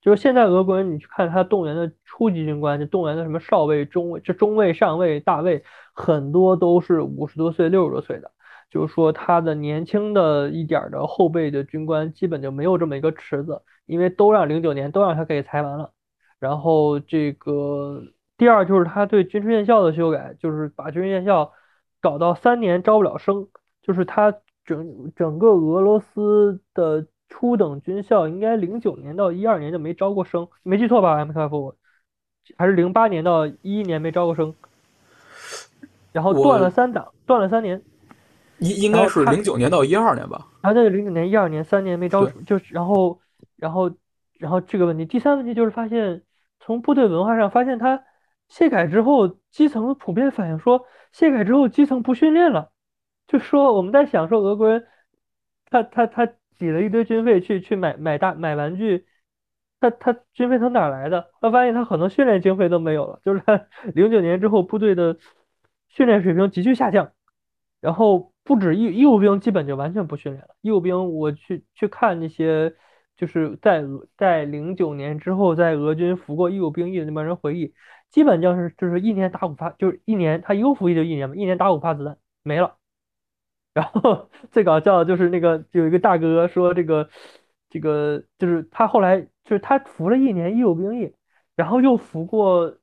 [0.01, 5.65] 就是现在俄国人，你去看他动员的初级军官，就动员的什么少尉、中尉，这中尉、上尉、大尉，
[5.95, 8.31] 很多都是五十多岁、六十多岁的。
[8.71, 15.93] 就是说，他的年轻的一点的后备的军官，基本就没有这么一个池子，因为都让零九年都让他给裁完了。
[16.39, 18.03] 然后这个
[18.37, 21.53] 第二就是他对军事院校的修改，就是把军事院校
[22.01, 23.49] 搞到三年招不了生，
[23.83, 27.07] 就是他整整个俄罗斯的。
[27.31, 31.75] 初等军校应该零九年到一二年就没招过生，没记错吧？M K F，
[32.57, 34.55] 还是零八年到一一年没招过生，
[36.13, 37.83] 然后断了三档，断了三年，
[38.59, 40.47] 应应该是零九年到一二年吧？
[40.61, 43.19] 啊，对，零九年一二年三年没招，就是然后
[43.57, 43.91] 然后
[44.39, 46.23] 然后这个问题，第三问题就是发现
[46.61, 48.05] 从部队文化上发现他
[48.49, 52.73] 卸改之后，基层普遍反映说卸改之后基层不训练了，
[53.27, 54.87] 就说我们在想说俄国人
[55.71, 56.35] 他他他。
[56.57, 59.07] 挤了一堆军费去去买买大买玩具，
[59.81, 61.33] 他他军费从哪来的？
[61.41, 65.17] 他发现他很多训练经费都没有了，就是他 零九年之后部队的
[65.89, 67.11] 训练水平急剧下降，
[67.81, 70.55] 然后不止义义务兵基本就完全不训练了。
[70.61, 72.73] 义务兵我去去看那些
[73.17, 73.83] 就是在
[74.17, 77.75] 在零九年之后在俄军服过义务兵役的那帮人回忆，
[78.15, 82.77] 基本就是就是一年打五发，就是一年他一共服役就一年嘛，一年打五发子弹没了。
[83.73, 87.11] 然后最搞笑的就是那个有一个大哥说这个
[87.69, 91.13] 这个就是他后来就是他服了一年义务兵役，
[91.57, 92.77] 然后又服过，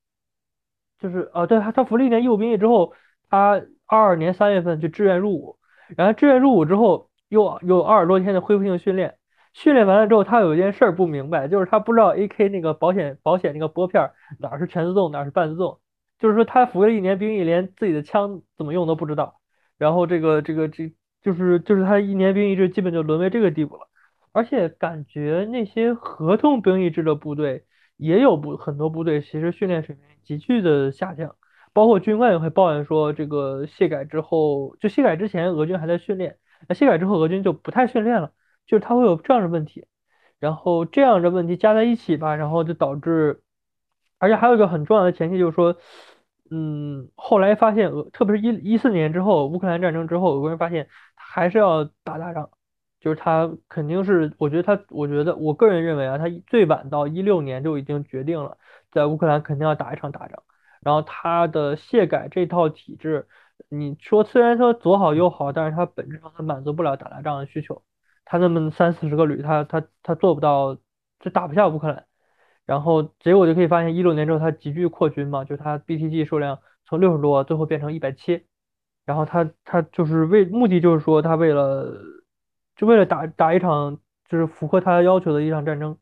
[0.99, 2.93] 就是啊对他他服了一年义务兵役之后，
[3.29, 3.51] 他
[3.85, 5.57] 二二年三月份去志愿入伍，
[5.95, 9.17] 然后志愿入伍之后又有二十多天的恢复性训练，
[9.53, 15.79] 训练完了之后他有一件事儿不明白，就是他不知道 AK 那个保险保险那个拨片哪是全自动哪是半自动，
[16.19, 19.39] 就是说他服了一年兵役，连自己的枪怎么用都不知道。
[19.77, 23.87] 然后这个这个这就是就是他一年兵役制基本就沦为这个地步了，
[24.31, 27.65] 而且感觉那些合同兵役制的部队
[27.97, 31.35] 也有部很多部队其实训练水平急剧的下降，
[31.73, 36.37] 包括军官也会抱怨说这个卸改之后，就卸改之前俄军还在训练，
[36.67, 38.31] 那卸改之后俄军就不太训练了，
[38.65, 39.85] 就是他会有这样的问题，
[40.39, 43.41] 然后这样的问题加在一起吧，然后就导致
[44.19, 45.75] 而且还有一个很重要的前提就是说，
[46.51, 52.49] 嗯，后来发现俄，特别是一一四年之后，乌克兰战争之后，俄国人发现还是要打大仗，
[52.99, 58.57] 就是他肯定是，我觉得他，我觉得我个人认为啊，他最晚到一六年就已经决定了，
[58.91, 60.43] 在乌克兰肯定要打一场大仗，
[60.81, 63.27] 然后他的卸改这套体制，
[63.69, 67.81] 你说虽然说左好右好，但是他本质上他满足不了打大仗的需求，
[68.25, 70.75] 他那么三四十个旅，他他他做不到，
[71.19, 72.05] 就打不下乌克兰。
[72.65, 78.45] 然后结果就可以发现，一六年之后他急剧扩军嘛，就是它 BTG 数量从六十多最后变成一百七，
[79.05, 81.91] 然后他他就是为目的就是说他为了
[82.75, 83.99] 就为了打打一场
[84.29, 85.97] 就是符合他要求的一场战争，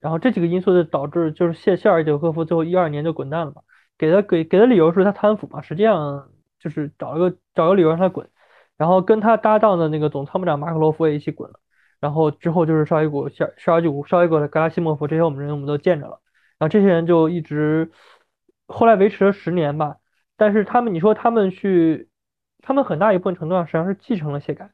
[0.00, 3.62] 然后这几个因素就导致就是谢谢尔久科夫最后一二年就滚蛋了嘛，
[3.96, 8.28] 给他给给的理由是他贪腐嘛，实际上就是找一个找个理由让他滚，
[8.76, 11.60] 然后跟他搭档的那个总参谋长马克罗夫也一起滚了。
[12.00, 16.20] 然后之后就是绍伊古、绍绍伊古、绍伊古的格拉西莫夫这些我们人我们都见着了，
[16.58, 17.90] 然后这些人就一直
[18.66, 19.96] 后来维持了十年吧，
[20.36, 22.10] 但是他们你说他们去，
[22.60, 24.70] 他们很大一部分程度上实际上是继承了谢改，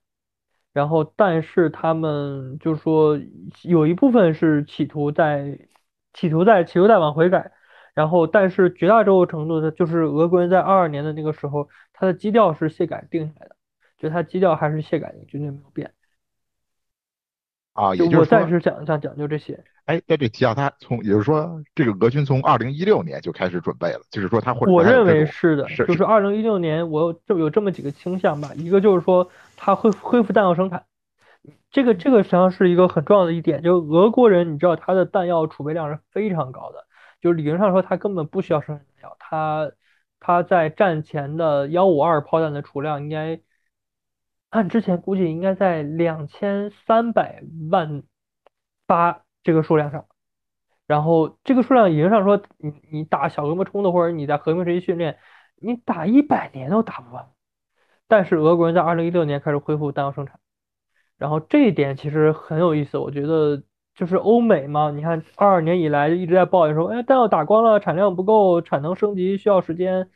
[0.73, 3.17] 然后但是他们就是说
[3.63, 5.69] 有一部分是企图在
[6.13, 7.53] 企图在企图在往回改，
[7.95, 13.57] 然后但是绝大多数程度的就是俄国人在二二年的那个时候，他的基调是谢改定下来的，
[14.01, 15.93] 就它基调还是谢改，绝对没有变。
[17.75, 19.63] 啊，也就暂时讲讲讲究这些。
[19.85, 24.71] 哎，在这提到他从，也就是说，这个俄军从二零一六年就开始准备了，就是说他会。
[24.73, 28.51] 我认为是的，是就是二零一六年，我就有这么几个倾向吧。
[28.57, 30.85] 一个就是说，他恢恢复弹药生产，
[31.71, 33.63] 这个这个实际上是一个很重要的一点。
[33.63, 36.87] 就俄国人，你知道他的弹药储备量是非常高的，
[37.21, 39.73] 就理论上说他根本不需要生产弹药，他
[40.19, 43.41] 他在战前的幺五二炮弹的储量应该。
[44.51, 47.41] 按之前估计应该在两千三百
[47.71, 48.03] 万
[48.89, 50.07] 发这个数量上，
[50.89, 55.19] 然后这个数量已经上说，你你打小规模冲突或者你在和平时期训练，
[55.55, 57.29] 你打一百年都打不完。
[58.09, 60.41] 但是俄国人在二零一六年开始恢复弹药生产，
[61.17, 62.99] 然后这一点其实很有意思。
[62.99, 63.63] 我觉得
[63.95, 70.11] 就是欧美嘛，你看二二年以来一直在抱怨说，哎，弹药打光了，产量不够，产能升级需要时间，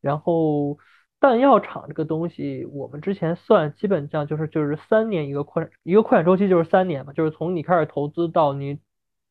[0.00, 0.78] 然后。
[1.20, 8.78] 弹药厂这个东西，我们之前算基本上就是就是三年一个扩一个扩产周期就是三年嘛，就是从你开始投资到你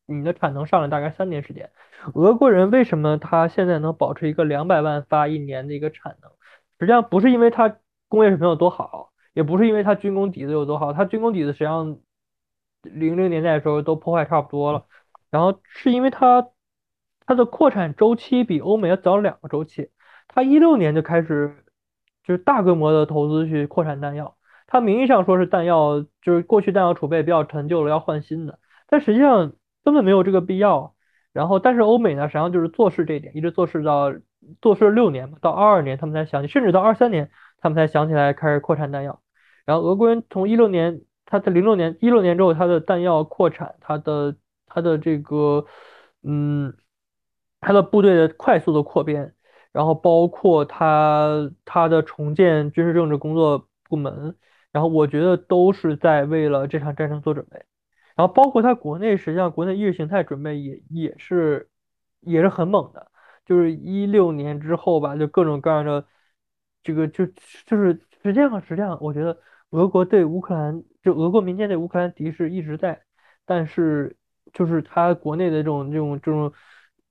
[0.06, 1.72] 你的产能上来大概三年时间。
[2.14, 6.30] 俄国人为什么他现在能保持一个两百万发一年的一个产能？
[6.78, 7.78] 实际上不是因为他
[8.10, 12.00] 工业水平有多好，也不是因为他军工底子有多好，他军工底子实际上
[12.82, 14.86] 零零年代的时候都破坏差不多了，
[15.30, 16.50] 然后是因为他
[17.26, 19.90] 他的扩产周期比欧美要早两个周期，
[20.28, 21.64] 他一六年就开始。
[22.28, 24.36] 就是大规模的投资去扩产弹药，
[24.68, 29.54] 它名义上说是弹药，就是过去弹药储备比较陈旧了，要换新的，但实际上
[29.86, 30.94] 根本没有这个必要。
[31.32, 34.12] 然后，但是欧美呢，实际上就是做事这一点，一直做事到
[34.60, 39.22] 做事六年到二二年他们才想起，甚至到二三年他们才想起来开始扩产弹药。
[39.64, 45.66] 然后俄国人从一六年，他在零六年一六年之后，他的弹药扩产，他的他的这个，
[46.24, 46.74] 嗯，
[47.62, 49.36] 他的部队的快速的扩编。
[49.78, 54.36] 然后包括他他的重建军事政治工作部门，
[54.72, 57.64] 然后我觉得都是在为了这场战争做准备。
[58.16, 61.70] 然后包括他国内，实际上国内意识形态准备也也是
[62.22, 63.12] 也是很猛的。
[63.46, 66.08] 就是一六年之后吧，就各种各样的
[66.82, 67.28] 这个就
[67.68, 69.38] 就是实际上实际上，我觉得
[69.70, 73.04] 俄国对乌克兰就俄国民间对乌克兰敌视一直在，
[73.46, 74.18] 但是
[74.54, 76.52] 就是他国内的这种这种这种。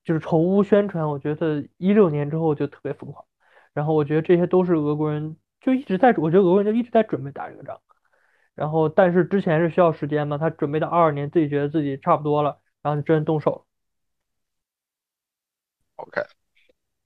[0.07, 3.25] 就是仇乌宣传，我觉得一六年之后就特别疯狂，
[3.73, 7.81] 然后我觉得这些都是俄国人就一直在，我觉得俄国人就一直在准备打这个仗，
[8.55, 13.67] 然后但是之前是需要时间嘛，他准备到二二年自己觉得自己差不多了，然后就真动手。
[15.97, 16.21] OK，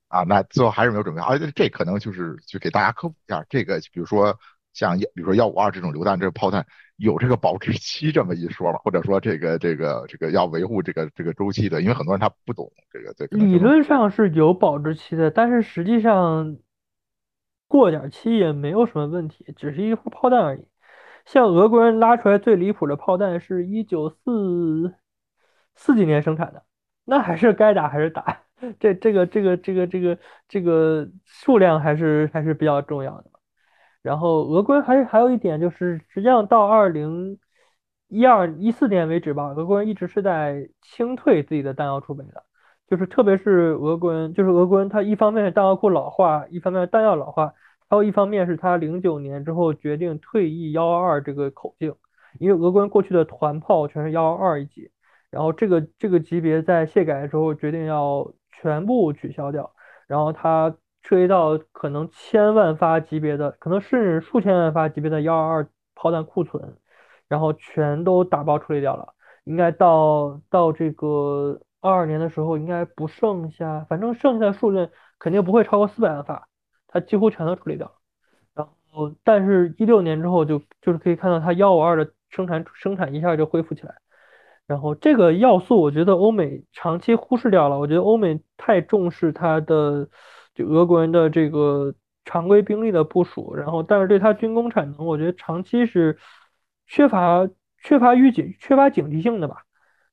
[0.07, 4.37] 啊，那最后还是没有准备好，这可能就是就给大家科普一下，这个比如说
[4.73, 6.67] 像比如说幺五二这种榴弹，这个炮弹。
[7.01, 8.79] 有这个保质期这么一说吗？
[8.83, 11.81] 或者说这个这个这个要维护这个这个周期的？
[11.81, 13.37] 因为很多人他不懂这个这个。
[13.37, 16.57] 理论上是有保质期的，但是实际上
[17.67, 20.67] 过点期也没有什么问题，只是一发炮弹而已。
[21.25, 24.95] 像俄国人拉出来最离谱的炮弹是一九四
[25.75, 26.63] 四几年生产的，
[27.05, 28.43] 那还是该打还是打。
[28.79, 33.31] 这这个这个这个这个这个数量还是还是比较重要的。
[34.01, 37.37] 然后俄国人还还有一点就是，实际上到二零
[38.07, 42.43] 一二一四年为止吧，俄国人一直是在清退自己的弹药储备的，
[42.87, 47.53] 就是特别是俄国人，就是俄国人他一方面是弹药库老化，一方面弹药老化，
[47.89, 51.95] 还有一方面是他零九年之后决定退役幺二二这个口径，
[52.39, 54.91] 因为俄国人过去的团炮全是幺二二一级，
[55.29, 59.73] 然后这个这个级别在卸改之后决定要全部取消掉，
[60.07, 66.77] 然后它涉及到可能千万发级别的，可能甚至数千万发级别的幺二二炮弹库存，
[67.27, 69.13] 然后全都打包处理掉了。
[69.43, 74.87] 应该到到这个二二年的时候，应该不剩下，反正剩下的数量
[75.17, 76.47] 肯定不会超过四百万发，
[76.87, 77.93] 它几乎全都处理掉了。
[78.53, 83.95] 然后，但是一六年之后就就是可以看到它幺五二的生产生产一下就恢复起来。
[84.67, 87.79] 然后这个要素，我觉得欧美长期忽视掉了。
[87.79, 90.07] 我觉得欧美太重视它的
[90.53, 91.93] 就俄国人的这个
[92.25, 96.17] 常规兵力的部署，然后但是对它军工产能，我觉得长期是
[96.87, 99.63] 缺乏缺乏预警、缺乏警惕性的吧。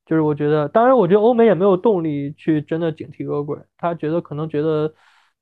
[0.07, 4.95] 就是我觉得，当然，我觉得欧美也没有动力去真的警惕俄国人，他觉得可能觉得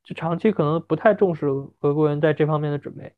[0.02, 3.12] 就长期可能不太重视俄国人在这方面的准备，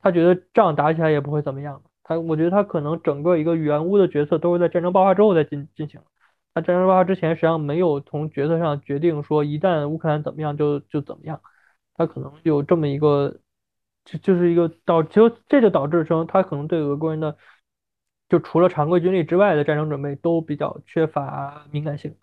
[0.00, 1.82] 他觉得仗打起来也不会怎么样。
[2.02, 6.00] 他我觉得他可能整个一个原乌的决策都是在战争爆发之后再进进行，
[6.54, 11.40] 他战争爆发之前实际上没有从决策上决定说一旦乌克兰怎么样就就怎么样，
[11.94, 13.36] 他可能有这么一个
[14.04, 17.36] 就就是一个导就这就导致成他可能对俄国人的
[18.28, 22.14] 就除了常规军力之外的战争准备都比较缺乏敏感性。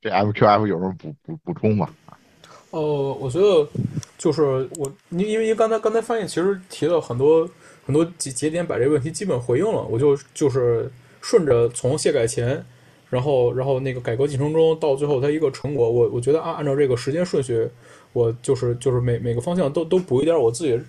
[0.00, 1.88] 这 MQF 有什么补补补充吗？
[2.70, 3.68] 呃，我觉得
[4.16, 4.42] 就是
[4.78, 7.48] 我，因因为刚才刚才翻译其实提了很多。
[7.86, 10.88] 很多节节点把这个问题基本回应了，我就就是
[11.20, 12.64] 顺着从卸改前，
[13.10, 17.68] 然后然后那个改革进程中到最后它一个成果，我我觉得按按照这个时间顺序，
[18.12, 20.80] 我就是就是每每个方向都都补一点我自己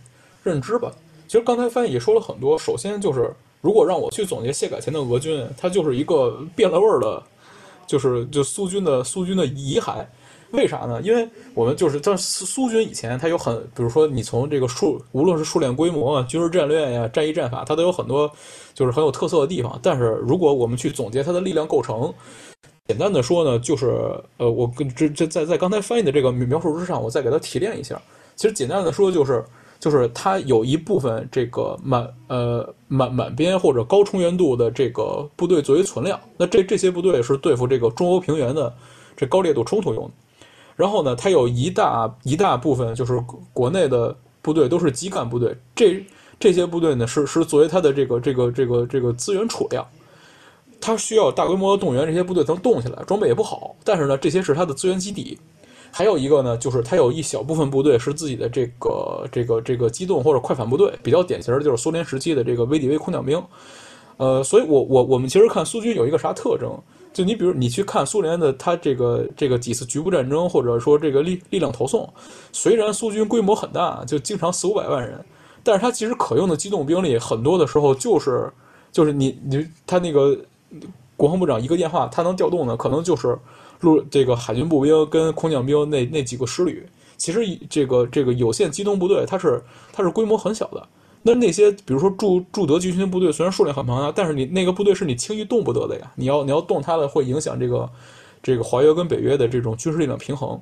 [0.44, 0.90] 认知吧。
[1.28, 3.30] 其实刚才翻译也说了很多，首先就是
[3.60, 7.24] 如果让我去总结谢改前的俄军，它就是一个变了味儿的，
[7.88, 10.06] 就是就苏军的苏军的遗骸。
[10.52, 11.02] 为啥呢？
[11.02, 18.30] 因为我们就是在苏苏军以前，它有很，比如说你从这个数，无论是数量规模啊、军事战略呀、战役战法，它都有很多
[18.74, 19.80] 就是很有特色的地方。
[19.82, 22.14] 但是如果我们去总结它的力量构成，
[22.88, 28.02] 简单的说呢，就是呃，我跟这这在在刚才翻译的这个描述之上，我再给它提炼一下。
[28.36, 29.44] 其实简单的说，就是
[29.80, 38.74] 就是它有一部分这个满呃满满编或者高充员度的这个部队作为存量，那这这些部队是对付这个中欧平原的
[39.16, 40.12] 这高烈度冲突用的。
[40.76, 43.24] 然后呢，它有一大一大部分就是
[43.54, 46.04] 国内的部队都是基干部队，这
[46.40, 49.86] 这些部队呢是是作为它的这个这个这个这个资源储量，
[50.80, 55.38] 它需要大规模的动员，这些部队能动起来，装备也不好，但是呢，这些是它的资源基底。
[55.94, 63.44] 还有一个呢，就是它有一小部分部队是自己的这个这个这个机动或者快反部队，比较典型的就是苏联时期的这个 VDV 空降兵。
[64.16, 66.72] 呃，所以我我我们其实看苏军有一个啥特征？
[67.14, 72.08] 就你比如你去看苏联的他这个这个几次局部战争，或者说这个力力量投送，
[72.52, 75.24] 虽然苏军规模很大，就经常四五百万人，
[75.64, 78.50] 但是他其实可用的机动兵力很多的时候就是
[78.92, 80.38] 就是你你他那个
[81.18, 83.38] 国防部长一个电话，他能调动的可能就是
[83.82, 89.62] 陆这个海军步兵跟空降兵那那几个师旅，其实这个这个有限机动部队它是
[89.92, 90.88] 它是规模很小的。
[91.24, 96.12] 那那些，比如说驻驻德集群部队，虽然数量很庞大，但是你那个部队是你轻易动不得的呀。
[96.16, 97.88] 你要你要动它了，会影响这个
[98.42, 100.60] 这个华约跟北约的这种军事力量平衡。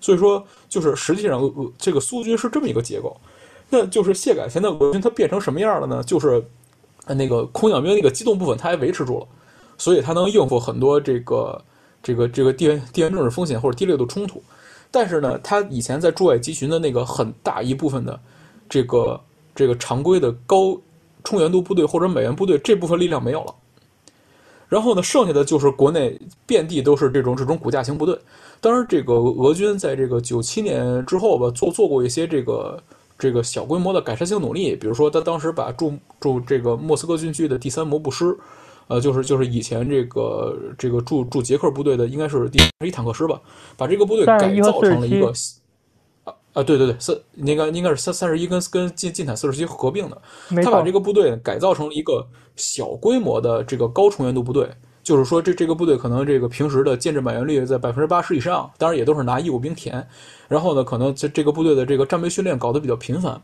[0.00, 1.42] 所以说，就是实际上
[1.76, 3.14] 这个苏军是这么一个结构。
[3.68, 6.02] 那就是谢改前的俄军，它变成什么样了呢？
[6.02, 6.42] 就是
[7.06, 9.26] 那个空降兵那个机动部分，它还维持住了，
[9.76, 11.62] 所以它能应付很多这个
[12.02, 14.42] 这个这个地缘地缘政治风险或者低烈度冲突。
[14.90, 18.18] 但是呢，它以前在驻外集群的那个很大一部分的
[18.70, 19.20] 这个。
[19.58, 20.80] 这个常规的高
[21.24, 23.52] 充员度部队或者美元部队这部分力量没有了，
[24.68, 26.16] 然后呢，剩下的就是国内
[26.46, 28.16] 遍地都是这种这种骨架型部队。
[28.60, 32.80] 当然，这个俄军在这个九七年之后吧，做做过一些这个
[33.18, 38.38] 这个小规模的改善性努力，比如说他当时把驻驻这个莫斯科军区的第三摩步师，
[38.86, 43.40] 呃，就是就是以前这个这个驻驻捷克部队的应该是第一坦克师吧，
[43.76, 45.32] 把这个部队改造成了一个。
[46.58, 50.20] 啊，对对对，三应该应该是三三十一跟跟近近坦四十七合并的，
[50.60, 52.26] 他把这个部队改造成了一个
[52.56, 54.68] 小规模的这个高重员度部队，
[55.04, 60.04] 就是说这这个部队可能这个平时的建制满员率在百分之八十以上，当然也都是拿义务兵填，
[60.48, 63.40] 然后呢，可能这这个部队的这个战备训练搞得比较频繁，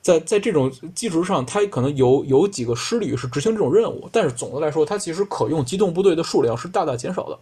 [0.00, 7.36] 在在这种基础上，他可能有有几个师旅是执行这种任务，但是总的来说，它其实可用机动部队的数量是大大减少的。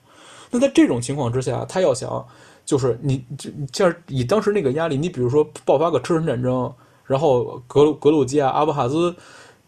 [0.50, 2.26] 那在这种情况之下，他要想。
[2.64, 6.72] 就是你，这像以当时那个压力，你比如说爆发个车臣战争，
[7.04, 9.14] 然后格鲁格鲁吉亚、阿布哈兹，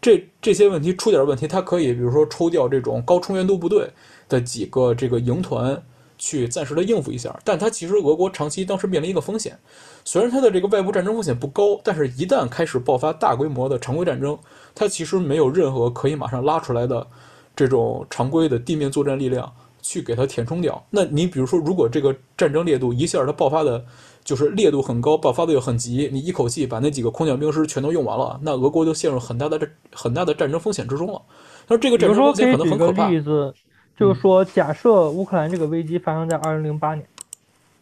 [0.01, 3.89] 这这些问题出点问题，他可以比如说抽调这种高充员度部队
[4.29, 5.83] 的几个这个营团
[6.17, 7.37] 去暂时的应付一下。
[7.43, 9.59] 但他其实俄国长期当时面临一个风险，
[10.05, 14.37] 虽然他的这个外部战争风险不高，但是一旦开始爆发大规模的常规战争，
[14.73, 17.05] 他其实没有任何可以马上拉出来的
[17.55, 19.51] 这种常规的地面作战力量。
[19.83, 20.83] 去给它填充掉。
[20.89, 23.85] 那你比如说，如果这个战争烈度一下它爆发的，
[24.23, 31.21] 就是烈度很高，爆发的又很急，你一口气把那几个空降兵师全都用完了，那俄国就陷入很大的这很大的战争风险之中了。
[31.67, 33.09] 那这个战争风险可能很可怕。
[33.09, 33.53] 例子，
[33.95, 37.05] 就是说，假设乌克兰这个危机发生在二零零八年。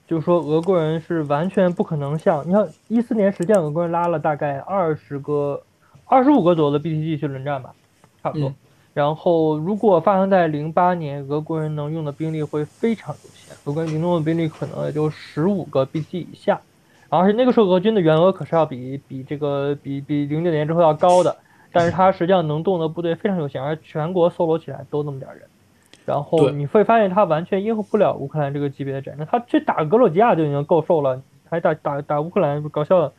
[0.08, 5.64] 就是说，俄国人是完全不可能像你看，一四年实际上俄国人拉了大概二十个、
[6.04, 7.74] 二十五个左右的 BTG 去轮战吧，
[8.22, 8.54] 差不多。
[8.94, 16.60] 然后，如果发生在零八年，俄国人能用的兵力会非常有限，俄国人能用的兵力可能也就十五个 B G 以下。
[17.08, 21.38] 而且那个时候俄军的员额可是要比比这个比比零九年之后要高的，
[21.72, 25.44] 但是他实际上能动的部队非常有限，而全国搜罗起来都那么点人。
[26.06, 29.26] 然后你会发现，他完全应付不了乌克兰这个级别的战争。
[29.30, 33.14] 他去打格鲁吉亚就已经够受了，还打打打乌克兰，搞笑了。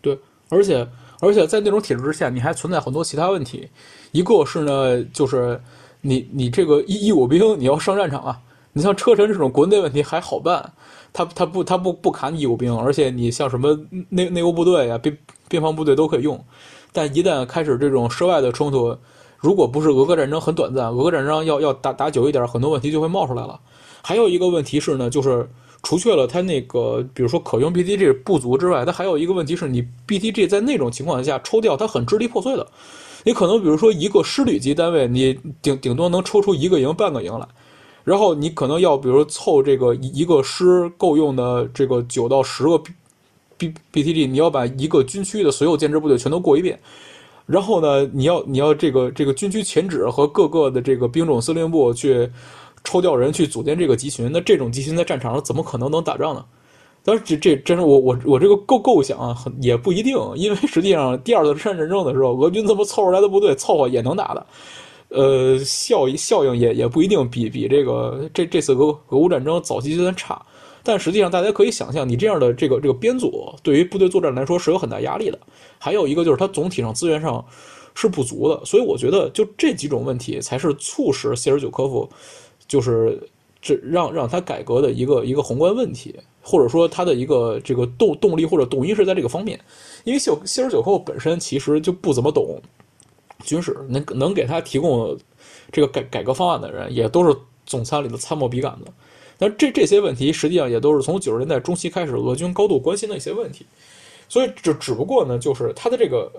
[0.00, 0.18] 对，
[0.50, 0.86] 而且
[1.20, 3.68] 而且在那种体制之下，你还存在很多其他问题。
[4.12, 5.60] 一个是呢，就是
[6.00, 8.40] 你你这个义义务兵你要上战场啊。
[8.74, 10.72] 你像车臣这种国内问题还好办，
[11.12, 13.76] 他他不他不不砍义务兵，而且你像什么
[14.10, 15.18] 内内务部队啊、边
[15.48, 16.38] 边防部队都可以用。
[16.92, 18.96] 但一旦开始这种涉外的冲突，
[19.38, 23.58] 如果不是俄俄战争很短暂，俄俄战争要要打打久一点，很多问题就会冒出来了。
[24.02, 25.48] 还有一个问题是呢，就是
[25.82, 32.66] 除去了它那个，比如说可用 BTG 不足之外，它还有一个问题是你 BTG 在那种情况下抽调，它很支离破碎的。
[33.24, 37.46] 你可能比如说一个师旅级单位，你顶顶多能抽出一个营、半个营来，
[38.04, 42.78] 然后你可能要比如凑这个一个师够用的这个九到十个
[43.56, 46.78] B BTG，你要把一个军区的所有建制部队全都过一遍。
[47.44, 52.30] 然后呢，你要你要这个这个军区前指和各个的这个兵种司令部去
[52.84, 56.44] 抽调人去组建这个集群，那这种集群在战场上怎么可能能打仗呢？
[57.04, 64.46] 当然，这这真是我我我这个构构想啊，很也不一定，因为实际上第二次世界战争的时候，俄军这么凑出来的部队凑合也能打的，
[65.08, 70.40] 呃，效益效应也也不一定比比这个这这次俄俄乌战争早期阶段差。
[70.84, 75.38] 但实际上，大家可以想象，你这样的这个这个编组，对于部队作战来说是有很大压力的。
[75.78, 77.44] 还有一个就是，它总体上资源上
[77.94, 78.64] 是不足的。
[78.64, 82.08] 所以我觉得，就这几种问题才是促使谢尔久科夫
[82.68, 83.20] 就是
[83.60, 89.58] 这让让他改革的一个一个宏观问题，或者说他的一个这个动动力或者动因是在这个方面。
[90.04, 92.60] 因为谢谢尔九扣本身其实就不怎么懂
[93.44, 95.18] 军事，能能给他提供
[95.72, 97.36] 这个改改革方案的人，也都是
[97.66, 98.90] 总参里的参谋笔杆子。
[99.38, 103.64] 那这这些问题实际上也都是从九十年代中期开始，俄军高度关心的一些问题，
[104.28, 106.30] 所以只只不过呢，就是他的这个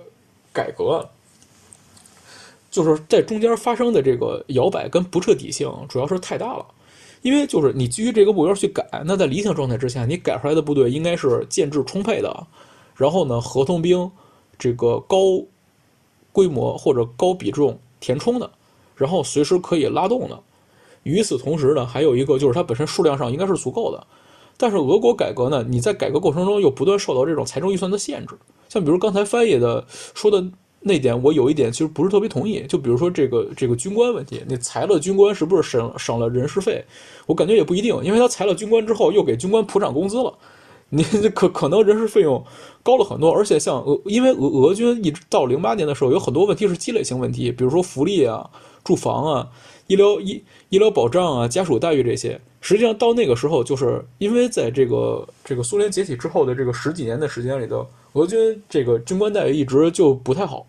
[0.52, 1.08] 改革，
[2.70, 6.66] 就是在中间发生的这个摇摆跟不彻底性，主要是太大了。
[7.22, 12.48] 因为就是你基于这个目标去改，那在理想状态之下，你改出来的部队应该是建制充沛的，
[12.96, 14.10] 然后呢，合同兵
[14.58, 15.18] 这个高
[16.32, 18.50] 规模或者高比重填充的，
[18.96, 20.40] 然后随时可以拉动的。
[21.04, 24.08] 与此同时呢，还有一个就是它本身数量上应该是足够的，
[24.56, 28.38] 但是俄国改革呢，你在改革过程中又不断受到这种财政预算的限制。
[28.70, 30.46] 像比如刚才翻译的说的
[30.82, 32.66] 那点，我有一点其实不是特别同意。
[32.68, 36.84] 就比如说这个这个军官问题，你裁了军官是不是省省了人事费？
[37.26, 40.34] 我感觉也不一定，因为他裁了军官之后又给军官普涨工资了，
[40.90, 42.44] 你可可能人事费用
[42.82, 43.32] 高了很多。
[43.32, 48.50] 而且像俄，因为俄俄军一直到零八年的时候，有很多问题是积累性问题，比如说福利啊、
[48.84, 49.50] 住房啊。
[49.88, 57.88] 医疗医医疗保障啊，家属待遇这些，实际上到那个时候，就是因为在这个这个苏联解体之后的这个十几年的时间里头，
[58.20, 60.68] 俄军这个军官待遇一直就不太好。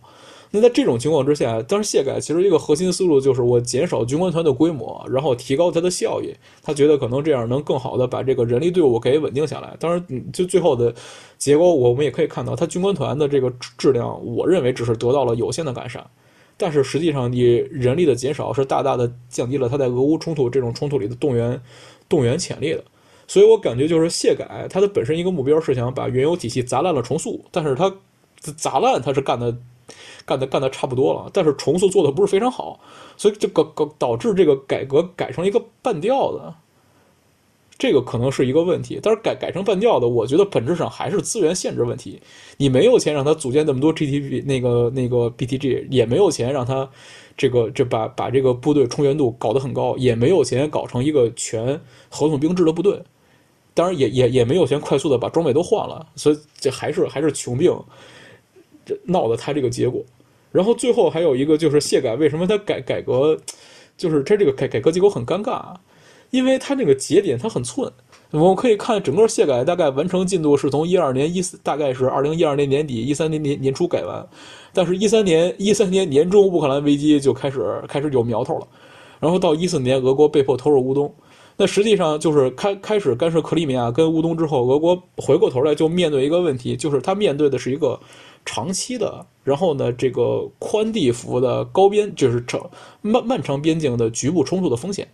[0.53, 6.35] 那在这种情况之下，当时谢改其实一个核心思路就是我减少军官团的规模，然后提高它的效益。
[6.61, 9.77] 他觉得可能这样能更好的把这个人力队伍给稳定下来。
[9.79, 10.93] 当然，就最后的
[11.39, 13.49] 结果，我们也可以看到，他军官团的这个
[13.79, 16.05] 质量，我认为只是得到了有限的改善。
[16.57, 21.61] 但是实际上，你人力的减少是大大的降低了他在俄乌冲突这种冲突里的动员
[22.09, 22.83] 动员潜力的。
[23.31, 27.95] 所以我感觉就是谢改，它的本身一个目标是想把原有体系砸烂了重塑，但是它
[28.57, 29.57] 砸烂它是干的
[30.27, 32.81] 干的干的差不多了，但是重塑做的不是非常好，
[33.17, 36.41] 所以这个导导致这个改革改成一个半吊子。
[37.79, 42.21] 这个可能是一个问题，但是改改成半吊的，我觉得本质上还是资源限制问题。
[42.57, 46.91] 你没有钱让他组建那么多 GTP 那个那个 BTG，也没有钱让他
[47.39, 51.81] 这个这把把这个部队充员度搞得很高，也没有钱搞成一个全
[52.11, 53.01] 合同兵制的部队。
[53.75, 57.75] 当然，也也也没有钱快速的把装备都换了，所以这还是还是穷病，
[58.85, 60.03] 这闹的他这个结果。
[60.53, 63.39] 然后最后还有一个就是谢改，为什么他改改革，
[63.97, 65.75] 就是他这个改改革结果很尴尬。
[66.31, 67.93] 因为它这个节点它很寸，
[68.31, 74.25] 我们可以看整个卸改大概完成进度是从一二年一四，大概是二零一二年年底一三年年年初改完，
[74.73, 78.69] 但是一三年一三年年中乌克兰危机就开始开始有苗头了，
[79.19, 81.13] 然后到一四年，俄国被迫投入乌东。
[81.61, 88.01] 那实际上就是开开始干涉克里米亚跟乌东之后，俄国回过头来就面对一个问题，就是他面对的是一个
[88.47, 92.71] 长期的，然后呢，这个宽地幅的高边，就是长
[93.03, 95.07] 漫漫长边境的局部冲突的风险。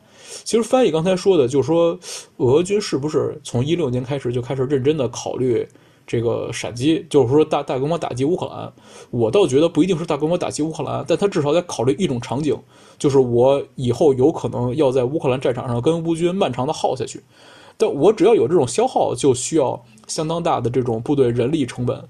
[0.44, 1.98] 其实翻译刚才说的，就是说
[2.36, 5.66] 俄军是不是从一六年开始就开始认真的考虑
[6.06, 8.72] 这个闪击，就是说大大规模打击乌克兰？
[9.10, 12.56] 我倒觉得不一定是大规模打击乌克兰，但他至少在考虑一种场景，
[12.96, 17.20] 就是我以后有可能要在乌克兰战场上跟乌军漫长的耗下去，
[17.76, 22.02] 但我只要有这种消耗，就需要相当大的这种部队人力成本，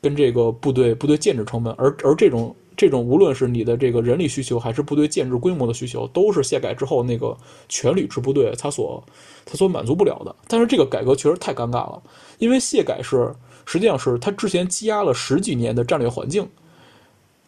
[0.00, 2.54] 跟这个部队部队建制成本，而而这种。
[2.74, 7.36] 这种无论是你的这个人力需求，还是部队建制规模的需求，都是卸改之后那个
[7.68, 9.00] 全旅制部队它所
[9.44, 10.34] 它所满足不了的。
[10.48, 12.02] 但是这个改革确实太尴尬了，
[12.42, 13.32] 因为卸改是
[13.64, 16.44] 实际上是他之前积压了十几年的战略环境，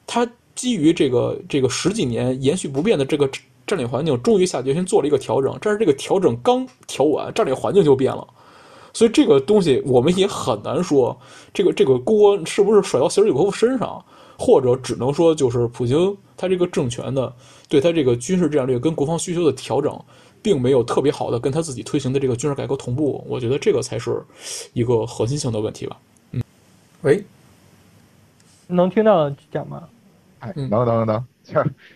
[0.06, 3.28] 他基于这个这个十几年延续不变的这个
[3.66, 5.58] 战略环境，终于下决心做了一个调整。
[5.60, 8.24] 但是这个调整刚调完，战略环境就变了，
[8.92, 11.18] 所以这个东西我们也很难说
[11.52, 14.04] 这个这个锅是不是甩到席尔科夫身上。
[14.36, 17.32] 或者只能说，就是普京他这个政权的
[17.68, 19.96] 对他这个军事战略跟国防需求的调整，
[20.44, 23.24] 并没有特别好的跟他自己推行的这个军事改革同步。
[23.26, 24.22] 我觉得这个才是
[24.74, 25.96] 一个核心性的问题吧。
[26.32, 26.42] 嗯，
[27.00, 27.24] 喂，
[28.66, 29.88] 能听到讲吗？
[30.40, 31.26] 哎，能能能，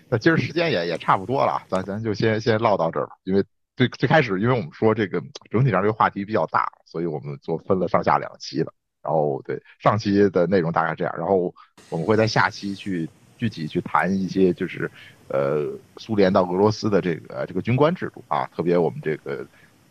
[0.09, 3.13] 那今儿时间也也差不多了，咱咱就先先唠到这儿吧。
[3.25, 3.45] 因为
[3.77, 8.73] 最最开始，因为我们说这个整体上这个话题比较大，所以我们做分了上下两期了。
[9.03, 11.55] 然后对上期的内容大概这样，然后
[11.91, 13.07] 我们会在下期去
[13.37, 14.91] 具体去谈一些，就是
[15.29, 19.45] 呃苏联到俄罗斯的这个这个军官制度啊，特别我们这个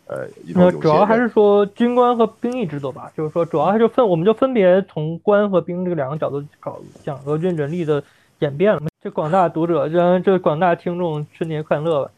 [0.06, 8.02] 呃，那主要还是说军官和兵役制度吧，就是说主要还是分，我们就分别从官和兵这个两个角度搞讲俄军人力的
[8.38, 8.82] 演变了。
[9.00, 12.10] 这广大读者，这这广大听众，春节快乐吧！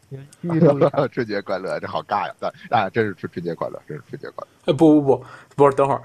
[1.11, 2.33] 春节快乐，这好尬呀！
[2.71, 4.73] 啊，真是春春节快乐，真是春节快乐！
[4.73, 5.25] 哎，不不不，
[5.55, 6.01] 不是，等会儿。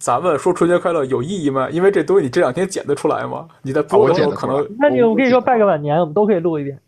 [0.00, 1.68] 咱们说春节快乐有意义吗？
[1.70, 3.46] 因为这东西你这两天剪得出来吗？
[3.62, 4.66] 你在播的时候可能……
[4.78, 6.78] 那你我跟你说拜个晚年，我们都可以录一遍。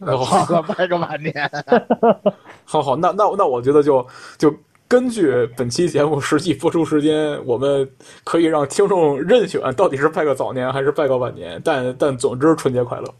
[0.00, 1.32] 好， 拜个晚年。
[2.64, 4.06] 好好，那那那我觉得就
[4.38, 4.54] 就
[4.86, 7.86] 根据本期节目实际播出时间，我们
[8.24, 11.60] 可以让听众任选到底是拜个早年还是拜个晚年。
[11.62, 13.14] 但但总之春节快乐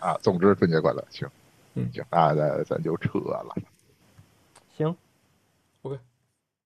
[0.00, 0.16] 啊！
[0.22, 1.28] 总之春节快乐，行，
[1.74, 3.54] 嗯行，那咱咱就撤了。